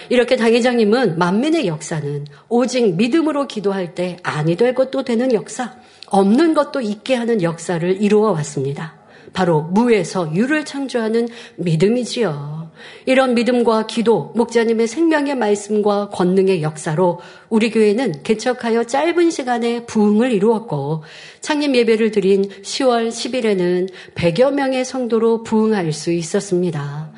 이렇게 0.07 0.37
당회장님은 0.37 1.17
만민의 1.19 1.67
역사는 1.67 2.27
오직 2.47 2.95
믿음으로 2.95 3.47
기도할 3.47 3.93
때 3.93 4.15
아니 4.23 4.55
될 4.55 4.73
것도 4.73 5.03
되는 5.03 5.33
역사, 5.33 5.75
없는 6.07 6.53
것도 6.53 6.81
있게 6.81 7.15
하는 7.15 7.41
역사를 7.41 8.01
이루어 8.01 8.31
왔습니다. 8.31 8.95
바로 9.33 9.61
무에서 9.61 10.33
유를 10.33 10.65
창조하는 10.65 11.27
믿음이지요. 11.57 12.71
이런 13.05 13.33
믿음과 13.33 13.87
기도, 13.87 14.31
목자님의 14.35 14.87
생명의 14.87 15.35
말씀과 15.35 16.09
권능의 16.09 16.61
역사로 16.61 17.19
우리 17.49 17.71
교회는 17.71 18.23
개척하여 18.23 18.85
짧은 18.85 19.31
시간에 19.31 19.85
부흥을 19.85 20.31
이루었고 20.31 21.03
창립 21.41 21.75
예배를 21.75 22.11
드린 22.11 22.43
10월 22.43 23.09
10일에는 23.09 23.89
100여 24.15 24.53
명의 24.53 24.85
성도로 24.85 25.43
부흥할 25.43 25.91
수 25.93 26.11
있었습니다. 26.11 27.11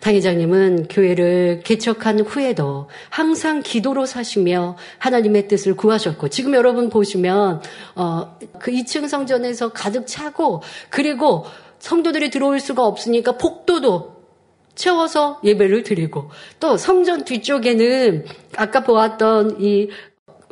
당 0.00 0.14
회장님은 0.14 0.88
교회를 0.88 1.60
개척한 1.62 2.20
후에도 2.20 2.88
항상 3.10 3.62
기도로 3.62 4.06
사시며 4.06 4.76
하나님의 4.98 5.46
뜻을 5.46 5.76
구하셨고 5.76 6.28
지금 6.28 6.54
여러분 6.54 6.88
보시면 6.88 7.62
어, 7.94 8.38
그 8.58 8.70
2층 8.70 9.08
성전에서 9.08 9.72
가득 9.72 10.06
차고 10.06 10.62
그리고 10.88 11.44
성도들이 11.78 12.30
들어올 12.30 12.60
수가 12.60 12.86
없으니까 12.86 13.36
복도도 13.36 14.20
채워서 14.74 15.40
예배를 15.44 15.82
드리고 15.82 16.30
또 16.58 16.76
성전 16.76 17.24
뒤쪽에는 17.24 18.24
아까 18.56 18.82
보았던 18.82 19.60
이 19.60 19.90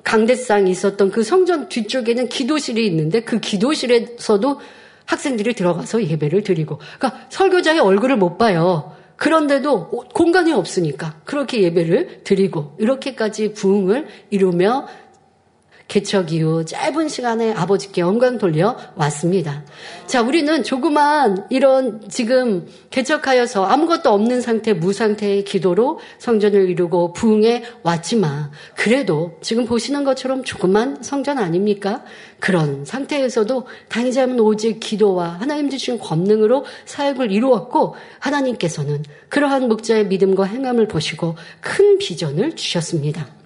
강대상이 0.05 0.71
있었던 0.71 1.11
그 1.11 1.23
성전 1.23 1.69
뒤쪽에는 1.69 2.29
기도실이 2.29 2.87
있는데 2.87 3.21
그 3.21 3.41
기도실에서도 3.41 4.61
학생들이 5.07 5.55
들어가서 5.55 6.05
예배를 6.05 6.43
드리고 6.43 6.79
그러니까 6.99 7.27
설교자의 7.31 7.81
얼굴을 7.81 8.17
못 8.17 8.37
봐요. 8.37 8.98
그런데도 9.19 9.91
공간이 10.15 10.53
없으니까 10.53 11.21
그렇게 11.25 11.63
예배를 11.63 12.23
드리고 12.25 12.77
이렇게까지 12.79 13.53
부흥을 13.53 14.07
이루며 14.31 14.87
개척 15.89 16.33
이후 16.33 16.67
짧은 16.67 17.09
시간에 17.09 17.53
아버지께 17.55 18.03
영광 18.03 18.37
돌려 18.37 18.77
왔습니다. 18.95 19.65
자, 20.07 20.21
우리는 20.21 20.63
조그만 20.63 21.47
이런 21.49 22.07
지금 22.11 22.69
개척하여서 22.91 23.65
아무것도 23.65 24.11
없는 24.11 24.43
상태, 24.43 24.75
무상태의 24.75 25.45
기도로 25.45 25.99
성전을 26.19 26.69
이루고 26.69 27.15
부흥해 27.15 27.65
왔지만 27.83 28.51
그래도 28.77 29.39
지금 29.41 29.65
보시는 29.65 30.05
것처럼 30.05 30.45
조그만 30.45 31.03
성전 31.03 31.39
아닙니까? 31.39 32.05
그런 32.39 32.85
상태에서도 32.85 33.67
당의자는 33.89 34.39
오직 34.41 34.81
기도와 34.81 35.39
하나님 35.41 35.71
주신 35.71 35.99
권능으로 35.99 36.67
사역을 36.85 37.33
이루었고 37.33 37.97
하나님께서는 38.19 39.05
그러한 39.31 39.69
목자의 39.69 40.07
믿음과 40.09 40.45
행함을 40.45 40.87
보시고 40.87 41.37
큰 41.63 41.97
비전을 41.97 42.57
주셨습니다. 42.57 43.38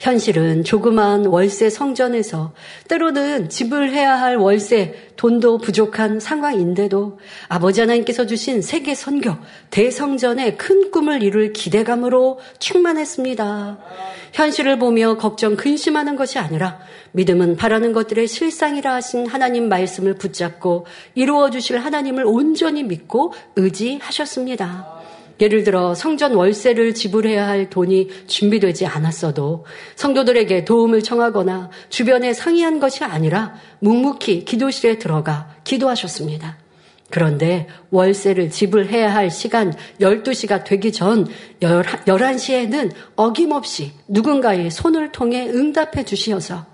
현실은 0.00 0.62
조그만 0.62 1.26
월세 1.26 1.70
성전에서 1.70 2.52
때로는 2.88 3.48
지불해야 3.48 4.20
할 4.20 4.36
월세 4.36 4.94
돈도 5.16 5.58
부족한 5.58 6.20
상황인데도 6.20 7.18
아버지 7.48 7.80
하나님께서 7.80 8.26
주신 8.26 8.62
세계 8.62 8.94
선교 8.94 9.36
대성전의 9.70 10.56
큰 10.56 10.90
꿈을 10.90 11.22
이룰 11.22 11.52
기대감으로 11.52 12.38
충만했습니다. 12.60 13.78
현실을 14.32 14.78
보며 14.78 15.16
걱정 15.16 15.56
근심하는 15.56 16.14
것이 16.14 16.38
아니라 16.38 16.78
믿음은 17.12 17.56
바라는 17.56 17.92
것들의 17.92 18.28
실상이라 18.28 18.94
하신 18.94 19.26
하나님 19.26 19.68
말씀을 19.68 20.14
붙잡고 20.14 20.86
이루어 21.14 21.50
주실 21.50 21.78
하나님을 21.78 22.24
온전히 22.24 22.84
믿고 22.84 23.32
의지하셨습니다. 23.56 24.97
예를 25.40 25.64
들어 25.64 25.94
성전 25.94 26.34
월세를 26.34 26.94
지불해야 26.94 27.46
할 27.46 27.70
돈이 27.70 28.08
준비되지 28.26 28.86
않았어도 28.86 29.64
성도들에게 29.96 30.64
도움을 30.64 31.02
청하거나 31.02 31.70
주변에 31.88 32.32
상의한 32.32 32.80
것이 32.80 33.04
아니라 33.04 33.54
묵묵히 33.80 34.44
기도실에 34.44 34.98
들어가 34.98 35.54
기도하셨습니다. 35.64 36.58
그런데 37.10 37.66
월세를 37.90 38.50
지불해야 38.50 39.14
할 39.14 39.30
시간 39.30 39.74
12시가 40.00 40.64
되기 40.64 40.92
전 40.92 41.26
11시에는 41.60 42.92
어김없이 43.16 43.92
누군가의 44.08 44.70
손을 44.70 45.10
통해 45.12 45.48
응답해 45.48 46.04
주시어서 46.04 46.66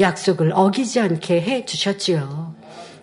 약속을 0.00 0.52
어기지 0.54 1.00
않게 1.00 1.40
해 1.40 1.64
주셨지요. 1.64 2.54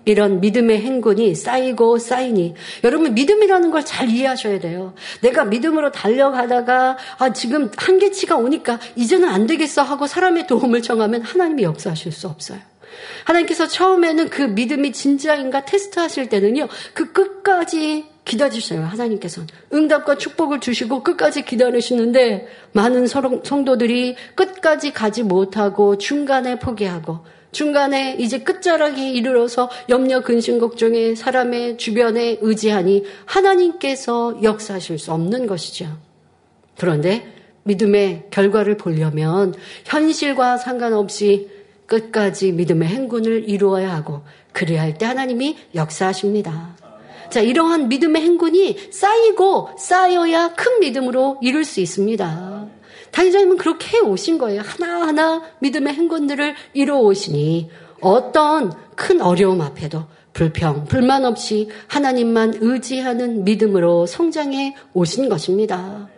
이런 0.05 0.41
믿음의 0.41 0.81
행군이 0.81 1.35
쌓이고 1.35 1.97
쌓이니 1.97 2.55
여러분 2.83 3.13
믿음이라는 3.13 3.71
걸 3.71 3.83
잘 3.83 4.09
이해하셔야 4.09 4.59
돼요. 4.59 4.93
내가 5.21 5.45
믿음으로 5.45 5.91
달려가다가 5.91 6.97
아 7.19 7.33
지금 7.33 7.69
한계치가 7.75 8.37
오니까 8.37 8.79
이제는 8.95 9.27
안 9.27 9.45
되겠어 9.45 9.83
하고 9.83 10.07
사람의 10.07 10.47
도움을 10.47 10.81
청하면 10.81 11.21
하나님이 11.21 11.63
역사하실 11.63 12.11
수 12.11 12.27
없어요. 12.27 12.59
하나님께서 13.25 13.67
처음에는 13.67 14.29
그 14.29 14.41
믿음이 14.41 14.93
진짜인가 14.93 15.65
테스트하실 15.65 16.29
때는요. 16.29 16.67
그 16.93 17.11
끝까지 17.11 18.05
기다리셔요. 18.25 18.85
하나님께서는 18.85 19.47
응답과 19.73 20.17
축복을 20.17 20.59
주시고 20.61 21.03
끝까지 21.03 21.43
기다리시는데 21.43 22.47
많은 22.71 23.07
성도들이 23.07 24.15
끝까지 24.35 24.93
가지 24.93 25.23
못하고 25.23 25.97
중간에 25.97 26.57
포기하고 26.57 27.19
중간에 27.53 28.17
이제 28.19 28.39
끝자락에 28.39 29.09
이르러서 29.11 29.69
염려 29.89 30.21
근심 30.21 30.59
걱정에 30.59 31.15
사람의 31.15 31.77
주변에 31.77 32.37
의지하니 32.41 33.05
하나님께서 33.25 34.39
역사하실 34.43 34.99
수 34.99 35.13
없는 35.13 35.47
것이죠. 35.47 35.87
그런데 36.77 37.33
믿음의 37.63 38.27
결과를 38.31 38.75
보려면 38.77 39.53
현실과 39.85 40.57
상관없이 40.57 41.49
끝까지 41.85 42.51
믿음의 42.51 42.87
행군을 42.89 43.47
이루어야 43.47 43.93
하고 43.93 44.21
그래야 44.51 44.81
할 44.81 44.97
때 44.97 45.05
하나님이 45.05 45.57
역사하십니다. 45.75 46.75
자, 47.29 47.39
이러한 47.41 47.87
믿음의 47.89 48.21
행군이 48.21 48.77
쌓이고 48.91 49.69
쌓여야 49.77 50.53
큰 50.55 50.79
믿음으로 50.79 51.39
이룰 51.41 51.65
수 51.65 51.79
있습니다. 51.79 52.67
당의자님은 53.13 53.57
그렇게 53.57 53.97
해 53.97 54.01
오신 54.01 54.37
거예요. 54.39 54.61
하나하나 54.61 55.43
믿음의 55.59 55.93
행군들을 55.93 56.55
이루어 56.73 56.99
오시니 56.99 57.69
어떤 58.01 58.73
큰 58.95 59.21
어려움 59.21 59.61
앞에도 59.61 60.05
불평, 60.33 60.85
불만 60.85 61.23
없이 61.23 61.69
하나님만 61.87 62.55
의지하는 62.59 63.43
믿음으로 63.43 64.07
성장해 64.07 64.75
오신 64.93 65.29
것입니다. 65.29 66.09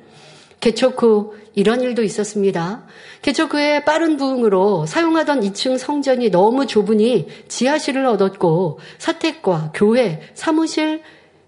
개척 0.61 1.03
후 1.03 1.35
이런 1.53 1.81
일도 1.81 2.01
있었습니다. 2.01 2.85
개척 3.21 3.53
후에 3.53 3.83
빠른 3.83 4.17
부흥으로 4.17 4.85
사용하던 4.85 5.41
2층 5.41 5.77
성전이 5.77 6.31
너무 6.31 6.65
좁으니 6.65 7.27
지하실을 7.49 8.05
얻었고 8.05 8.79
사택과 8.97 9.71
교회, 9.73 10.21
사무실, 10.33 11.01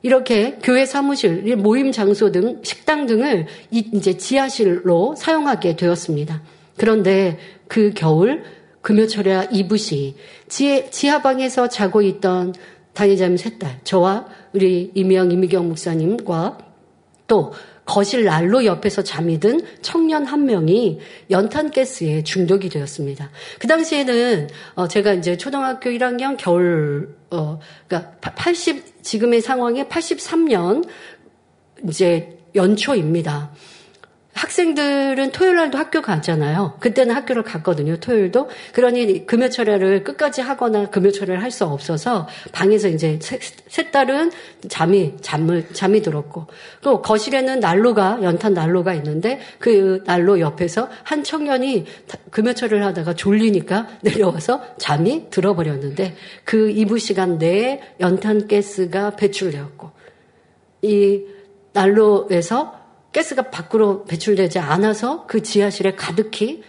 이렇게 0.08 0.58
교회 0.64 0.86
사무실, 0.86 1.58
모임 1.58 1.92
장소 1.92 2.32
등 2.32 2.62
식당 2.64 3.08
등을 3.08 3.46
이제 3.72 4.16
지하실로 4.16 5.16
사용하게 5.18 5.76
되었습니다. 5.76 6.42
그런데 6.78 7.38
그 7.68 7.92
겨울 7.94 8.44
금요철야 8.82 9.50
이부시 9.52 10.16
지하방에서 10.48 11.68
자고 11.68 12.02
있던 12.02 12.54
당회자님 12.94 13.36
셋딸 13.36 13.82
저와 13.84 14.28
우리 14.54 14.92
이명 14.96 15.30
이미경 15.30 15.68
목사님과 15.68 16.58
또 17.28 17.52
거실 17.88 18.26
난로 18.26 18.66
옆에서 18.66 19.02
잠이 19.02 19.40
든 19.40 19.62
청년 19.82 20.26
한 20.26 20.46
명이 20.46 21.00
연탄 21.32 21.72
가스에 21.72 22.22
중독이 22.22 22.70
되었습니다. 22.70 23.32
그 23.60 23.68
당시에는 23.68 24.50
어 24.76 24.88
제가 24.88 25.14
이제 25.14 25.38
초등학교 25.38 25.90
1학년 25.90 26.36
겨울 26.38 27.16
어 27.32 27.60
그러니까 27.88 28.12
80 28.20 29.04
지금의 29.04 29.42
상황에 29.42 29.86
83년 29.86 30.88
이제 31.88 32.38
연초입니다. 32.54 33.52
학생들은 34.38 35.32
토요일 35.32 35.56
날도 35.56 35.78
학교 35.78 36.02
가잖아요. 36.02 36.76
그때는 36.80 37.16
학교를 37.16 37.44
갔거든요. 37.44 37.98
토요일도. 37.98 38.50
그러니 38.74 39.26
금요철야를 39.26 40.04
끝까지 40.04 40.42
하거나 40.42 40.90
금요철야를 40.90 41.44
할 41.44 41.48
수 41.58 41.66
없어서 41.66 42.28
방에서 42.52 42.88
이제 42.88 43.18
세 43.22 43.90
딸은 43.90 44.32
잠이 44.70 45.16
잠을 45.22 45.66
잠이 45.74 46.02
들었고 46.02 46.46
또 46.82 47.02
거실에는 47.02 47.62
난로가 47.62 48.20
연탄 48.22 48.54
난로가 48.54 48.94
있는데 48.96 49.40
그 49.58 50.04
난로 50.06 50.40
옆에서 50.40 50.90
한 51.04 51.24
청년이 51.24 51.86
금요철을 52.30 52.84
하다가 52.86 53.16
졸리니까 53.16 53.88
내려와서 54.02 54.62
잠이 54.78 55.32
들어버렸는데 55.32 56.16
그 56.44 56.70
이부 56.70 57.00
시간 57.00 57.40
내에 57.40 57.82
연탄 58.02 58.48
가스가 58.48 59.16
배출되었고 59.16 59.90
이 60.84 61.24
난로에서 61.74 62.77
가스가 63.18 63.50
밖으로 63.50 64.06
배출되지 64.06 64.60
않아서 64.60 65.26
그 65.26 65.42
지하실에 65.42 65.96
가득히 65.96 66.62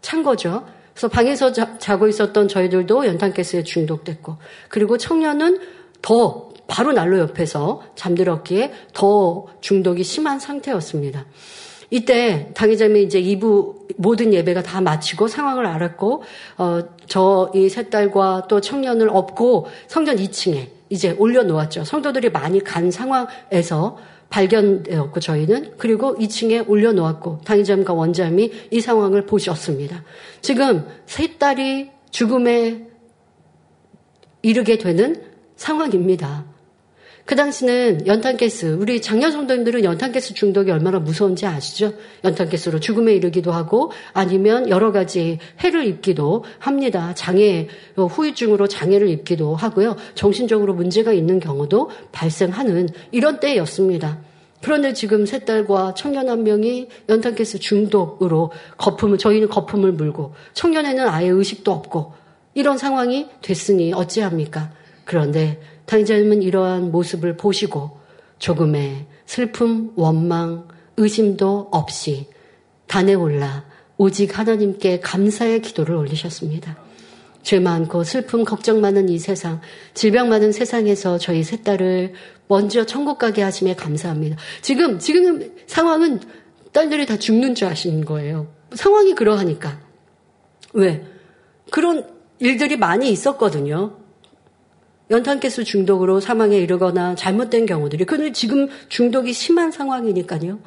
찬 0.00 0.22
거죠. 0.22 0.64
그래서 0.92 1.08
방에서 1.08 1.52
자, 1.52 1.98
고 1.98 2.06
있었던 2.06 2.46
저희들도 2.46 3.06
연탄가스에 3.06 3.64
중독됐고, 3.64 4.36
그리고 4.68 4.96
청년은 4.96 5.58
더 6.00 6.50
바로 6.68 6.92
난로 6.92 7.18
옆에서 7.18 7.82
잠들었기에 7.96 8.72
더 8.92 9.46
중독이 9.60 10.04
심한 10.04 10.38
상태였습니다. 10.38 11.26
이때 11.90 12.50
당회장이 12.54 13.02
이제 13.02 13.20
2부 13.20 13.96
모든 13.96 14.32
예배가 14.32 14.62
다 14.62 14.80
마치고 14.80 15.28
상황을 15.28 15.66
알았고 15.66 16.22
어, 16.58 16.80
저 17.06 17.50
이 17.54 17.68
세 17.68 17.88
딸과 17.88 18.46
또 18.48 18.60
청년을 18.60 19.08
업고 19.08 19.66
성전 19.86 20.16
2층에 20.16 20.68
이제 20.88 21.14
올려놓았죠. 21.18 21.84
성도들이 21.84 22.30
많이 22.30 22.62
간 22.62 22.90
상황에서 22.90 23.98
발견되었고 24.30 25.20
저희는 25.20 25.74
그리고 25.78 26.16
2층에 26.16 26.68
올려놓았고 26.68 27.40
당회장과 27.44 27.92
원장이 27.92 28.52
이 28.70 28.80
상황을 28.80 29.26
보셨습니다. 29.26 30.04
지금 30.42 30.86
세 31.06 31.36
딸이 31.38 31.90
죽음에 32.10 32.86
이르게 34.42 34.78
되는 34.78 35.22
상황입니다. 35.56 36.44
그 37.26 37.34
당시는 37.34 38.06
연탄가스, 38.06 38.76
우리 38.80 39.02
장년 39.02 39.32
성도님들은 39.32 39.82
연탄가스 39.82 40.32
중독이 40.34 40.70
얼마나 40.70 41.00
무서운지 41.00 41.44
아시죠? 41.44 41.92
연탄가스로 42.22 42.78
죽음에 42.78 43.14
이르기도 43.14 43.50
하고 43.50 43.90
아니면 44.12 44.68
여러 44.68 44.92
가지 44.92 45.40
해를 45.58 45.86
입기도 45.86 46.44
합니다. 46.60 47.14
장애, 47.14 47.66
후유증으로 47.96 48.68
장애를 48.68 49.08
입기도 49.08 49.56
하고요. 49.56 49.96
정신적으로 50.14 50.74
문제가 50.74 51.12
있는 51.12 51.40
경우도 51.40 51.90
발생하는 52.12 52.90
이런 53.10 53.40
때였습니다. 53.40 54.20
그런데 54.62 54.92
지금 54.92 55.26
세 55.26 55.40
딸과 55.40 55.94
청년 55.94 56.28
한 56.28 56.44
명이 56.44 56.88
연탄가스 57.08 57.58
중독으로 57.58 58.52
거품을, 58.76 59.18
저희는 59.18 59.48
거품을 59.48 59.90
물고 59.90 60.34
청년에는 60.54 61.08
아예 61.08 61.28
의식도 61.28 61.72
없고 61.72 62.14
이런 62.54 62.78
상황이 62.78 63.26
됐으니 63.42 63.92
어찌합니까? 63.92 64.70
그런데 65.04 65.60
당자님은 65.86 66.42
이러한 66.42 66.90
모습을 66.90 67.36
보시고 67.36 67.98
조금의 68.38 69.06
슬픔, 69.24 69.92
원망, 69.96 70.68
의심도 70.96 71.68
없이 71.72 72.26
단에 72.86 73.14
올라 73.14 73.64
오직 73.96 74.38
하나님께 74.38 75.00
감사의 75.00 75.62
기도를 75.62 75.96
올리셨습니다. 75.96 76.76
죄 77.42 77.60
많고 77.60 78.02
슬픔, 78.02 78.44
걱정 78.44 78.80
많은 78.80 79.08
이 79.08 79.18
세상, 79.18 79.60
질병 79.94 80.28
많은 80.28 80.50
세상에서 80.50 81.18
저희 81.18 81.44
세 81.44 81.62
딸을 81.62 82.14
먼저 82.48 82.84
천국 82.84 83.18
가게 83.18 83.42
하심에 83.42 83.76
감사합니다. 83.76 84.36
지금, 84.62 84.98
지금 84.98 85.52
상황은 85.66 86.20
딸들이 86.72 87.06
다 87.06 87.16
죽는 87.16 87.54
줄 87.54 87.68
아시는 87.68 88.04
거예요. 88.04 88.48
상황이 88.74 89.14
그러하니까. 89.14 89.80
왜? 90.72 91.04
그런 91.70 92.06
일들이 92.40 92.76
많이 92.76 93.10
있었거든요. 93.10 93.96
연탄가스 95.10 95.64
중독으로 95.64 96.20
사망에 96.20 96.58
이르거나 96.58 97.14
잘못된 97.14 97.66
경우들이. 97.66 98.04
근데 98.04 98.32
지금 98.32 98.68
중독이 98.88 99.32
심한 99.32 99.70
상황이니까요. 99.70 100.58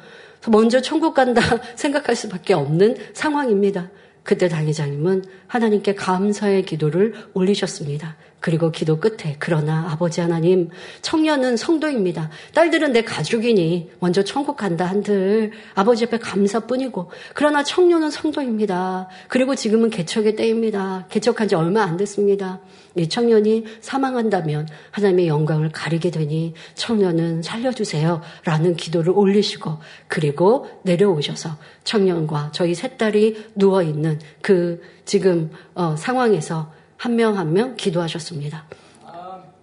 먼저 0.48 0.80
천국 0.80 1.14
간다 1.14 1.42
생각할 1.76 2.16
수밖에 2.16 2.54
없는 2.54 2.96
상황입니다. 3.12 3.90
그때 4.22 4.48
당회장님은 4.48 5.24
하나님께 5.46 5.94
감사의 5.94 6.64
기도를 6.64 7.14
올리셨습니다. 7.34 8.16
그리고 8.40 8.70
기도 8.70 8.98
끝에 8.98 9.36
그러나 9.38 9.90
아버지 9.90 10.20
하나님 10.20 10.70
청년은 11.02 11.56
성도입니다. 11.56 12.30
딸들은 12.54 12.92
내 12.92 13.02
가족이니 13.02 13.90
먼저 14.00 14.24
천국 14.24 14.56
간다 14.56 14.86
한들 14.86 15.52
아버지 15.74 16.04
앞에 16.06 16.18
감사뿐이고 16.18 17.10
그러나 17.34 17.62
청년은 17.62 18.10
성도입니다. 18.10 19.08
그리고 19.28 19.54
지금은 19.54 19.90
개척의 19.90 20.36
때입니다. 20.36 21.06
개척한 21.10 21.48
지 21.48 21.54
얼마 21.54 21.82
안 21.82 21.96
됐습니다. 21.98 22.60
이 22.96 23.08
청년이 23.08 23.66
사망한다면 23.80 24.66
하나님의 24.90 25.28
영광을 25.28 25.70
가리게 25.70 26.10
되니 26.10 26.54
청년은 26.74 27.42
살려주세요. 27.42 28.20
라는 28.44 28.74
기도를 28.74 29.12
올리시고 29.12 29.78
그리고 30.08 30.66
내려오셔서 30.82 31.56
청년과 31.84 32.50
저희 32.52 32.74
세 32.74 32.96
딸이 32.96 33.50
누워있는 33.54 34.18
그 34.40 34.80
지금 35.04 35.50
어, 35.74 35.94
상황에서 35.96 36.72
한 37.00 37.16
명 37.16 37.38
한 37.38 37.54
명 37.54 37.76
기도하셨습니다. 37.76 38.66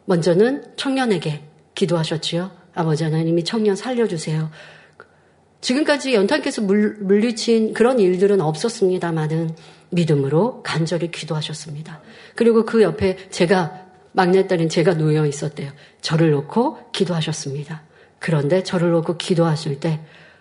먼저는 0.06 0.64
청년에게 0.76 1.44
기도하셨지요. 1.76 2.50
아버지 2.74 3.04
하나님이 3.04 3.44
청년 3.44 3.76
살려주세요. 3.76 4.50
지금까지 5.62 6.16
연탄께서 6.16 6.64
물리친 6.64 7.74
그런 7.74 8.00
일들은 8.00 8.42
없었습니다만은 8.42 9.56
믿음으로 9.92 10.64
간절히 10.64 11.12
기도하셨습니다. 11.12 12.02
그리고 12.36 12.66
그 12.66 12.82
옆에 12.82 13.30
제가 13.30 13.86
막내딸인 14.14 14.70
제가 14.70 14.96
놓여 14.96 15.28
있었대요. 15.28 15.72
저를 16.02 16.32
놓고 16.32 16.92
기도하셨습니다. 16.92 17.84
그런데 18.18 18.64
저를 18.64 18.90
놓고 18.92 19.18
기도하실 19.18 19.80
때 19.80 20.00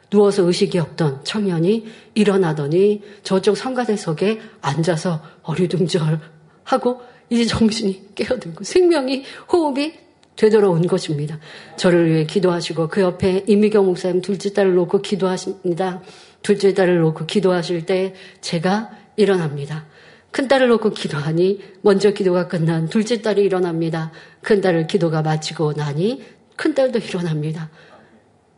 누워서 0.09 0.44
의식이 0.44 0.78
없던 0.78 1.24
청년이 1.24 1.86
일어나더니 2.14 3.03
저쪽 3.22 3.57
성가대석에 3.57 4.40
앉아서 4.62 5.22
어리둥절 5.42 6.36
하고 6.66 7.00
이제 7.30 7.44
정신이 7.44 8.14
깨어들고 8.14 8.64
생명이 8.64 9.24
호흡이 9.50 9.94
되돌아온 10.36 10.86
것입니다. 10.86 11.38
저를 11.76 12.10
위해 12.10 12.26
기도하시고 12.26 12.88
그 12.88 13.00
옆에 13.00 13.44
이미경 13.46 13.86
목사님 13.86 14.20
둘째 14.20 14.52
딸을 14.52 14.74
놓고 14.74 15.00
기도하십니다. 15.00 16.02
둘째 16.42 16.74
딸을 16.74 16.98
놓고 16.98 17.24
기도하실 17.24 17.86
때 17.86 18.14
제가 18.42 18.90
일어납니다. 19.16 19.86
큰 20.30 20.48
딸을 20.48 20.68
놓고 20.68 20.90
기도하니 20.90 21.60
먼저 21.80 22.10
기도가 22.10 22.48
끝난 22.48 22.88
둘째 22.88 23.22
딸이 23.22 23.42
일어납니다. 23.42 24.12
큰 24.42 24.60
딸을 24.60 24.86
기도가 24.86 25.22
마치고 25.22 25.72
나니 25.72 26.22
큰 26.56 26.74
딸도 26.74 26.98
일어납니다. 26.98 27.70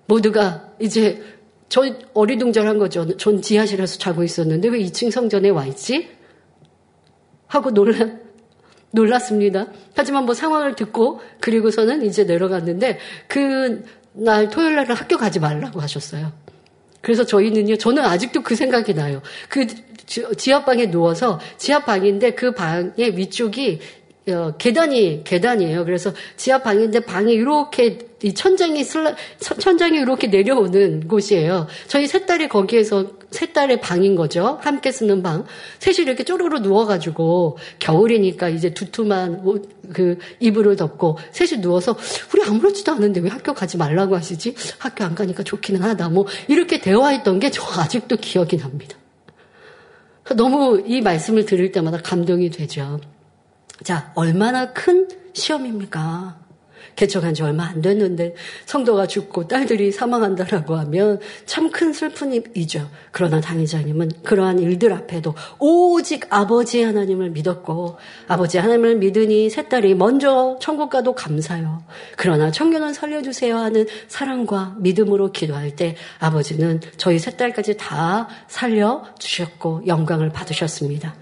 모두가 0.07 0.73
이제 0.81 1.23
저 1.69 1.83
어리둥절한 2.15 2.79
거죠. 2.79 3.17
전 3.19 3.41
지하실에서 3.43 3.99
자고 3.99 4.25
있었는데 4.25 4.69
왜 4.69 4.81
2층 4.81 5.11
성전에 5.11 5.51
와 5.51 5.67
있지? 5.67 6.18
하고 7.49 7.71
놀라, 7.71 8.07
놀랐습니다. 8.93 9.67
하지만 9.97 10.25
뭐 10.25 10.35
상황을 10.35 10.77
듣고 10.77 11.21
그리고서는 11.41 12.05
이제 12.05 12.25
내려갔는데 12.25 12.99
그 13.27 13.99
날 14.19 14.49
토요일 14.49 14.77
날은 14.77 14.95
학교 14.95 15.17
가지 15.17 15.39
말라고 15.39 15.81
하셨어요. 15.81 16.33
그래서 17.01 17.25
저희는요, 17.25 17.77
저는 17.77 18.05
아직도 18.05 18.43
그 18.43 18.57
생각이 18.57 18.95
나요. 18.95 19.23
그 19.49 19.67
지하방에 20.07 20.91
누워서 20.91 21.39
지하방인데 21.57 22.35
그 22.35 22.53
방의 22.53 23.17
위쪽이 23.17 23.81
어, 24.31 24.57
계단이 24.59 25.23
계단이에요. 25.25 25.85
그래서 25.85 26.13
지하 26.37 26.59
방인데 26.59 27.01
방이 27.01 27.33
이렇게 27.33 28.08
이 28.23 28.35
천장이 28.35 28.83
슬라 28.85 29.15
천장이 29.41 29.99
이렇게 29.99 30.27
내려오는 30.29 31.07
곳이에요. 31.07 31.67
저희 31.87 32.07
세 32.07 32.25
딸이 32.27 32.49
거기에서 32.49 33.13
세 33.31 33.53
딸의 33.53 33.81
방인 33.81 34.17
거죠. 34.17 34.59
함께 34.63 34.91
쓰는 34.91 35.23
방. 35.23 35.45
셋이 35.79 35.99
이렇게 35.99 36.25
쪼르르 36.25 36.59
누워가지고 36.59 37.59
겨울이니까 37.79 38.49
이제 38.49 38.73
두툼한 38.73 39.43
옷, 39.45 39.69
그 39.93 40.19
이불을 40.41 40.77
덮고 40.77 41.19
셋이 41.33 41.61
누워서 41.61 41.97
우리 42.33 42.43
아무렇지도 42.43 42.93
않은데 42.93 43.21
왜 43.21 43.29
학교 43.29 43.53
가지 43.55 43.77
말라고 43.77 44.17
하시지? 44.17 44.55
학교 44.79 45.05
안 45.05 45.15
가니까 45.15 45.43
좋기는 45.43 45.83
하다. 45.83 46.09
뭐 46.09 46.27
이렇게 46.49 46.81
대화했던 46.81 47.41
게 47.41 47.51
저 47.51 47.63
아직도 47.81 48.17
기억이 48.19 48.57
납니다. 48.59 48.97
너무 50.37 50.83
이 50.87 51.01
말씀을 51.01 51.47
들을 51.47 51.73
때마다 51.73 51.99
감동이 51.99 52.51
되죠. 52.51 53.01
자, 53.83 54.13
얼마나 54.15 54.73
큰 54.73 55.09
시험입니까? 55.33 56.48
개척한 56.99 57.33
지 57.33 57.45
얼마 57.45 57.65
안 57.65 57.81
됐는데 57.81 58.35
성도가 58.67 59.07
죽고 59.07 59.47
딸들이 59.47 59.93
사망한다라고 59.93 60.75
하면 60.75 61.21
참 61.47 61.69
큰 61.71 61.93
슬픔이죠. 61.93 62.89
그러나 63.13 63.41
당회장님은 63.41 64.11
그러한 64.25 64.59
일들 64.59 64.93
앞에도 64.93 65.35
오직 65.61 66.27
아버지 66.31 66.83
하나님을 66.83 67.31
믿었고 67.31 67.99
아버지 68.27 68.59
하나님을 68.59 68.97
믿으니 68.97 69.51
새 69.51 69.69
딸이 69.69 69.95
먼저 69.95 70.59
천국 70.61 70.91
가도 70.91 71.15
감사요. 71.15 71.85
그러나 72.17 72.51
청년은 72.51 72.95
살려주세요 72.95 73.57
하는 73.57 73.87
사랑과 74.09 74.75
믿음으로 74.79 75.31
기도할 75.31 75.77
때 75.77 75.95
아버지는 76.19 76.81
저희 76.97 77.19
새 77.19 77.37
딸까지 77.37 77.77
다 77.77 78.29
살려주셨고 78.49 79.83
영광을 79.87 80.31
받으셨습니다. 80.31 81.15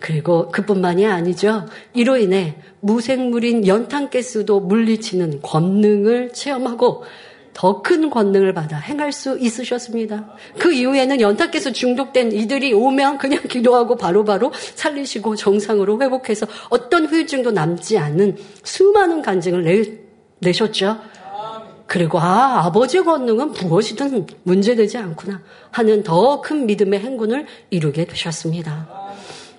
그리고 0.00 0.48
그뿐만이 0.48 1.06
아니죠. 1.06 1.66
이로 1.94 2.16
인해 2.16 2.56
무생물인 2.80 3.66
연탄가스도 3.66 4.60
물리치는 4.60 5.42
권능을 5.42 6.32
체험하고 6.32 7.04
더 7.52 7.82
큰 7.82 8.08
권능을 8.08 8.54
받아 8.54 8.78
행할 8.78 9.12
수 9.12 9.36
있으셨습니다. 9.38 10.34
그 10.58 10.72
이후에는 10.72 11.20
연탄가스 11.20 11.72
중독된 11.72 12.32
이들이 12.32 12.72
오면 12.72 13.18
그냥 13.18 13.42
기도하고 13.42 13.96
바로바로 13.96 14.50
바로 14.50 14.52
살리시고 14.74 15.36
정상으로 15.36 16.00
회복해서 16.00 16.46
어떤 16.70 17.06
후유증도 17.06 17.50
남지 17.50 17.98
않는 17.98 18.36
수많은 18.62 19.22
간증을 19.22 19.64
내, 19.64 19.82
내셨죠. 20.38 20.98
그리고 21.86 22.20
아 22.20 22.64
아버지의 22.66 23.04
권능은 23.04 23.52
무엇이든 23.52 24.26
문제되지 24.44 24.96
않구나 24.96 25.42
하는 25.72 26.02
더 26.04 26.40
큰 26.40 26.64
믿음의 26.66 27.00
행군을 27.00 27.46
이루게 27.70 28.04
되셨습니다. 28.06 29.09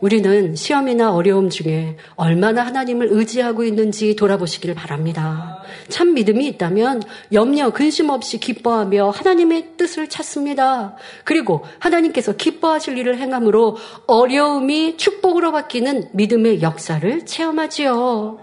우리는 0.01 0.55
시험이나 0.55 1.13
어려움 1.13 1.49
중에 1.49 1.95
얼마나 2.15 2.65
하나님을 2.65 3.09
의지하고 3.11 3.63
있는지 3.63 4.15
돌아보시길 4.15 4.73
바랍니다. 4.73 5.63
참 5.89 6.15
믿음이 6.15 6.45
있다면 6.47 7.03
염려, 7.31 7.69
근심 7.69 8.09
없이 8.09 8.39
기뻐하며 8.39 9.11
하나님의 9.11 9.77
뜻을 9.77 10.09
찾습니다. 10.09 10.97
그리고 11.23 11.63
하나님께서 11.79 12.35
기뻐하실 12.35 12.97
일을 12.97 13.19
행함으로 13.19 13.77
어려움이 14.07 14.97
축복으로 14.97 15.51
바뀌는 15.51 16.09
믿음의 16.13 16.63
역사를 16.63 17.25
체험하지요. 17.25 18.39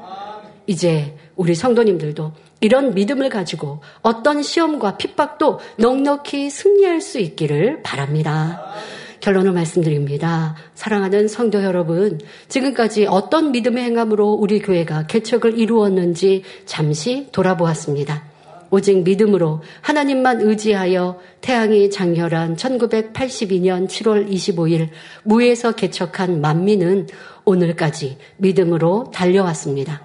이제 0.66 1.16
우리 1.34 1.54
성도님들도 1.54 2.32
이런 2.60 2.94
믿음을 2.94 3.28
가지고 3.28 3.80
어떤 4.02 4.42
시험과 4.42 4.96
핍박도 4.96 5.60
넉넉히 5.76 6.50
승리할 6.50 7.00
수 7.00 7.18
있기를 7.18 7.82
바랍니다. 7.82 8.74
결론을 9.20 9.52
말씀드립니다. 9.52 10.56
사랑하는 10.74 11.28
성도 11.28 11.62
여러분, 11.62 12.20
지금까지 12.48 13.06
어떤 13.06 13.52
믿음의 13.52 13.84
행함으로 13.84 14.32
우리 14.32 14.60
교회가 14.60 15.06
개척을 15.06 15.58
이루었는지 15.58 16.42
잠시 16.66 17.28
돌아보았습니다. 17.32 18.24
오직 18.70 19.02
믿음으로 19.02 19.62
하나님만 19.80 20.42
의지하여 20.42 21.18
태양이 21.40 21.90
장렬한 21.90 22.56
1982년 22.56 23.88
7월 23.88 24.30
25일 24.30 24.88
무에서 25.24 25.72
개척한 25.72 26.40
만민은 26.40 27.06
오늘까지 27.44 28.18
믿음으로 28.36 29.10
달려왔습니다. 29.14 30.02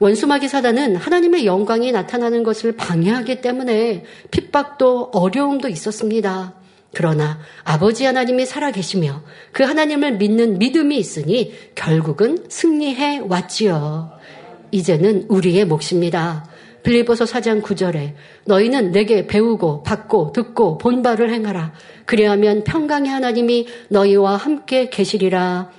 원수마귀 0.00 0.46
사단은 0.46 0.94
하나님의 0.94 1.44
영광이 1.44 1.90
나타나는 1.90 2.44
것을 2.44 2.76
방해하기 2.76 3.40
때문에 3.40 4.04
핍박도 4.30 5.10
어려움도 5.12 5.68
있었습니다. 5.68 6.54
그러나 6.94 7.38
아버지 7.64 8.04
하나님이 8.04 8.46
살아계시며 8.46 9.22
그 9.52 9.62
하나님을 9.62 10.16
믿는 10.16 10.58
믿음이 10.58 10.96
있으니 10.96 11.52
결국은 11.74 12.44
승리해 12.48 13.20
왔지요. 13.28 14.12
이제는 14.70 15.26
우리의 15.28 15.66
몫입니다. 15.66 16.48
빌리보서 16.82 17.24
4장 17.24 17.62
9절에 17.62 18.14
너희는 18.46 18.92
내게 18.92 19.26
배우고 19.26 19.82
받고 19.82 20.32
듣고 20.32 20.78
본바를 20.78 21.30
행하라. 21.32 21.72
그리하면 22.06 22.64
평강의 22.64 23.10
하나님이 23.10 23.66
너희와 23.88 24.36
함께 24.36 24.88
계시리라. 24.88 25.70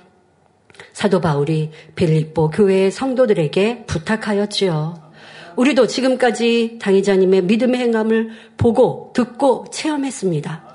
사도 0.92 1.20
바울이 1.20 1.70
빌립보 1.96 2.50
교회의 2.50 2.90
성도들에게 2.90 3.86
부탁하였지요. 3.86 5.10
우리도 5.56 5.86
지금까지 5.86 6.78
당의자님의 6.80 7.42
믿음의 7.42 7.80
행함을 7.80 8.30
보고 8.56 9.12
듣고 9.14 9.66
체험했습니다. 9.72 10.69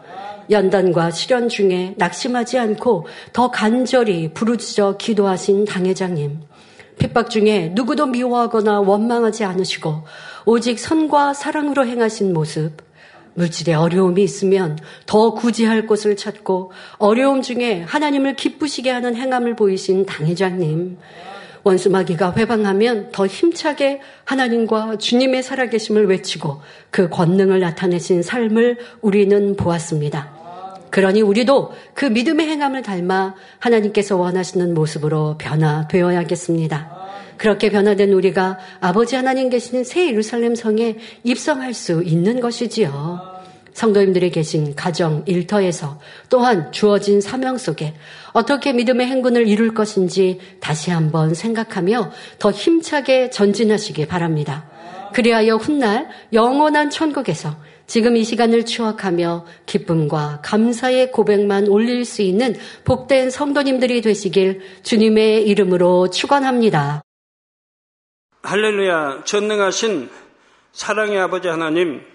연단과 0.49 1.11
시련 1.11 1.49
중에 1.49 1.95
낙심하지 1.97 2.59
않고 2.59 3.07
더 3.33 3.51
간절히 3.51 4.33
부르짖어 4.33 4.97
기도하신 4.97 5.65
당회장님. 5.65 6.39
핍박 6.97 7.29
중에 7.29 7.71
누구도 7.73 8.05
미워하거나 8.05 8.81
원망하지 8.81 9.43
않으시고 9.43 10.03
오직 10.45 10.79
선과 10.79 11.33
사랑으로 11.33 11.85
행하신 11.85 12.33
모습. 12.33 12.71
물질에 13.35 13.73
어려움이 13.73 14.23
있으면 14.23 14.77
더 15.05 15.33
구제할 15.33 15.87
곳을 15.87 16.15
찾고 16.15 16.71
어려움 16.97 17.41
중에 17.41 17.81
하나님을 17.81 18.35
기쁘시게 18.35 18.89
하는 18.89 19.15
행함을 19.15 19.55
보이신 19.55 20.05
당회장님. 20.05 20.97
원수마귀가 21.65 22.35
회방하면 22.37 23.09
더 23.11 23.25
힘차게 23.25 23.99
하나님과 24.23 24.97
주님의 24.97 25.41
살아계심을 25.41 26.07
외치고 26.07 26.61
그 26.91 27.09
권능을 27.09 27.59
나타내신 27.59 28.21
삶을 28.21 28.77
우리는 29.01 29.55
보았습니다. 29.55 30.31
그러니 30.91 31.21
우리도 31.21 31.73
그 31.95 32.05
믿음의 32.05 32.47
행함을 32.47 32.83
닮아 32.83 33.33
하나님께서 33.59 34.15
원하시는 34.15 34.73
모습으로 34.75 35.37
변화되어야겠습니다. 35.39 36.95
그렇게 37.37 37.69
변화된 37.69 38.13
우리가 38.13 38.59
아버지 38.79 39.15
하나님 39.15 39.49
계시는 39.49 39.83
새 39.83 40.07
예루살렘 40.07 40.55
성에 40.55 40.97
입성할 41.23 41.73
수 41.73 42.03
있는 42.03 42.39
것이지요. 42.39 43.34
성도님들이 43.75 44.31
계신 44.31 44.73
가정 44.73 45.23
일터에서 45.27 45.99
또한 46.29 46.71
주어진 46.71 47.19
사명 47.19 47.57
속에 47.57 47.93
어떻게 48.31 48.71
믿음의 48.71 49.05
행군을 49.05 49.47
이룰 49.47 49.73
것인지 49.73 50.39
다시 50.61 50.91
한번 50.91 51.33
생각하며 51.33 52.11
더 52.39 52.51
힘차게 52.51 53.29
전진하시기 53.29 54.07
바랍니다. 54.07 54.69
그리하여 55.13 55.57
훗날 55.57 56.07
영원한 56.31 56.89
천국에서 56.89 57.57
지금 57.85 58.15
이 58.15 58.23
시간을 58.23 58.65
추억하며 58.65 59.45
기쁨과 59.65 60.39
감사의 60.41 61.11
고백만 61.11 61.67
올릴 61.67 62.05
수 62.05 62.21
있는 62.21 62.55
복된 62.85 63.29
성도님들이 63.29 64.01
되시길 64.01 64.61
주님의 64.83 65.45
이름으로 65.47 66.09
축원합니다. 66.09 67.03
할렐루야 68.41 69.23
전능하신 69.25 70.09
사랑의 70.71 71.19
아버지 71.19 71.49
하나님 71.49 72.14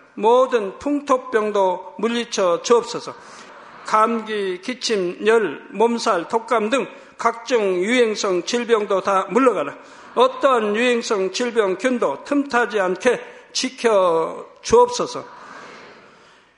모든 0.15 0.77
풍토병도 0.79 1.95
물리쳐 1.97 2.61
주옵소서. 2.61 3.13
감기, 3.85 4.61
기침, 4.61 5.25
열, 5.25 5.65
몸살, 5.71 6.27
독감 6.27 6.69
등 6.69 6.87
각종 7.17 7.75
유행성 7.75 8.43
질병도 8.43 9.01
다 9.01 9.27
물러가라. 9.29 9.75
어떠한 10.15 10.75
유행성 10.75 11.31
질병 11.31 11.77
균도 11.77 12.23
틈타지 12.25 12.79
않게 12.79 13.21
지켜 13.53 14.45
주옵소서. 14.61 15.23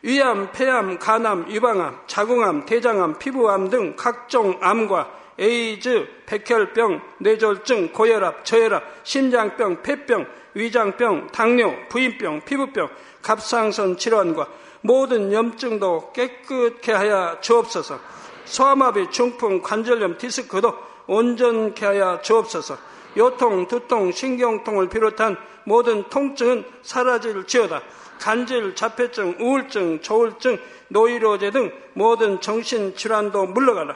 위암, 0.01 0.51
폐암, 0.51 0.99
간암, 0.99 1.49
유방암, 1.49 2.01
자궁암, 2.07 2.65
대장암, 2.65 3.19
피부암 3.19 3.69
등 3.69 3.95
각종 3.95 4.57
암과 4.61 5.22
에이즈, 5.39 6.07
백혈병, 6.25 7.01
뇌졸중, 7.19 7.91
고혈압, 7.91 8.45
저혈압, 8.45 8.83
심장병, 9.03 9.81
폐병, 9.81 10.27
위장병, 10.53 11.27
당뇨, 11.31 11.73
부인병, 11.89 12.41
피부병, 12.41 12.89
갑상선 13.21 13.97
질환과 13.97 14.47
모든 14.81 15.31
염증도 15.31 16.11
깨끗게 16.13 16.91
하여 16.91 17.37
주옵소서. 17.41 17.99
소아마비, 18.45 19.09
중풍, 19.09 19.61
관절염, 19.61 20.17
디스크도 20.17 20.73
온전케 21.07 21.85
하여 21.85 22.19
주옵소서. 22.21 22.77
요통, 23.17 23.67
두통, 23.67 24.11
신경통을 24.11 24.89
비롯한 24.89 25.37
모든 25.65 26.03
통증은 26.09 26.65
사라질지어다. 26.81 27.81
간질, 28.19 28.75
자폐증, 28.75 29.37
우울증, 29.39 30.01
조울증, 30.01 30.57
노이로제 30.89 31.51
등 31.51 31.71
모든 31.93 32.39
정신 32.41 32.95
질환도 32.95 33.47
물러가라. 33.47 33.95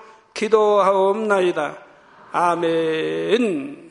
기도하옵나이다. 0.33 1.77
아멘. 2.31 3.90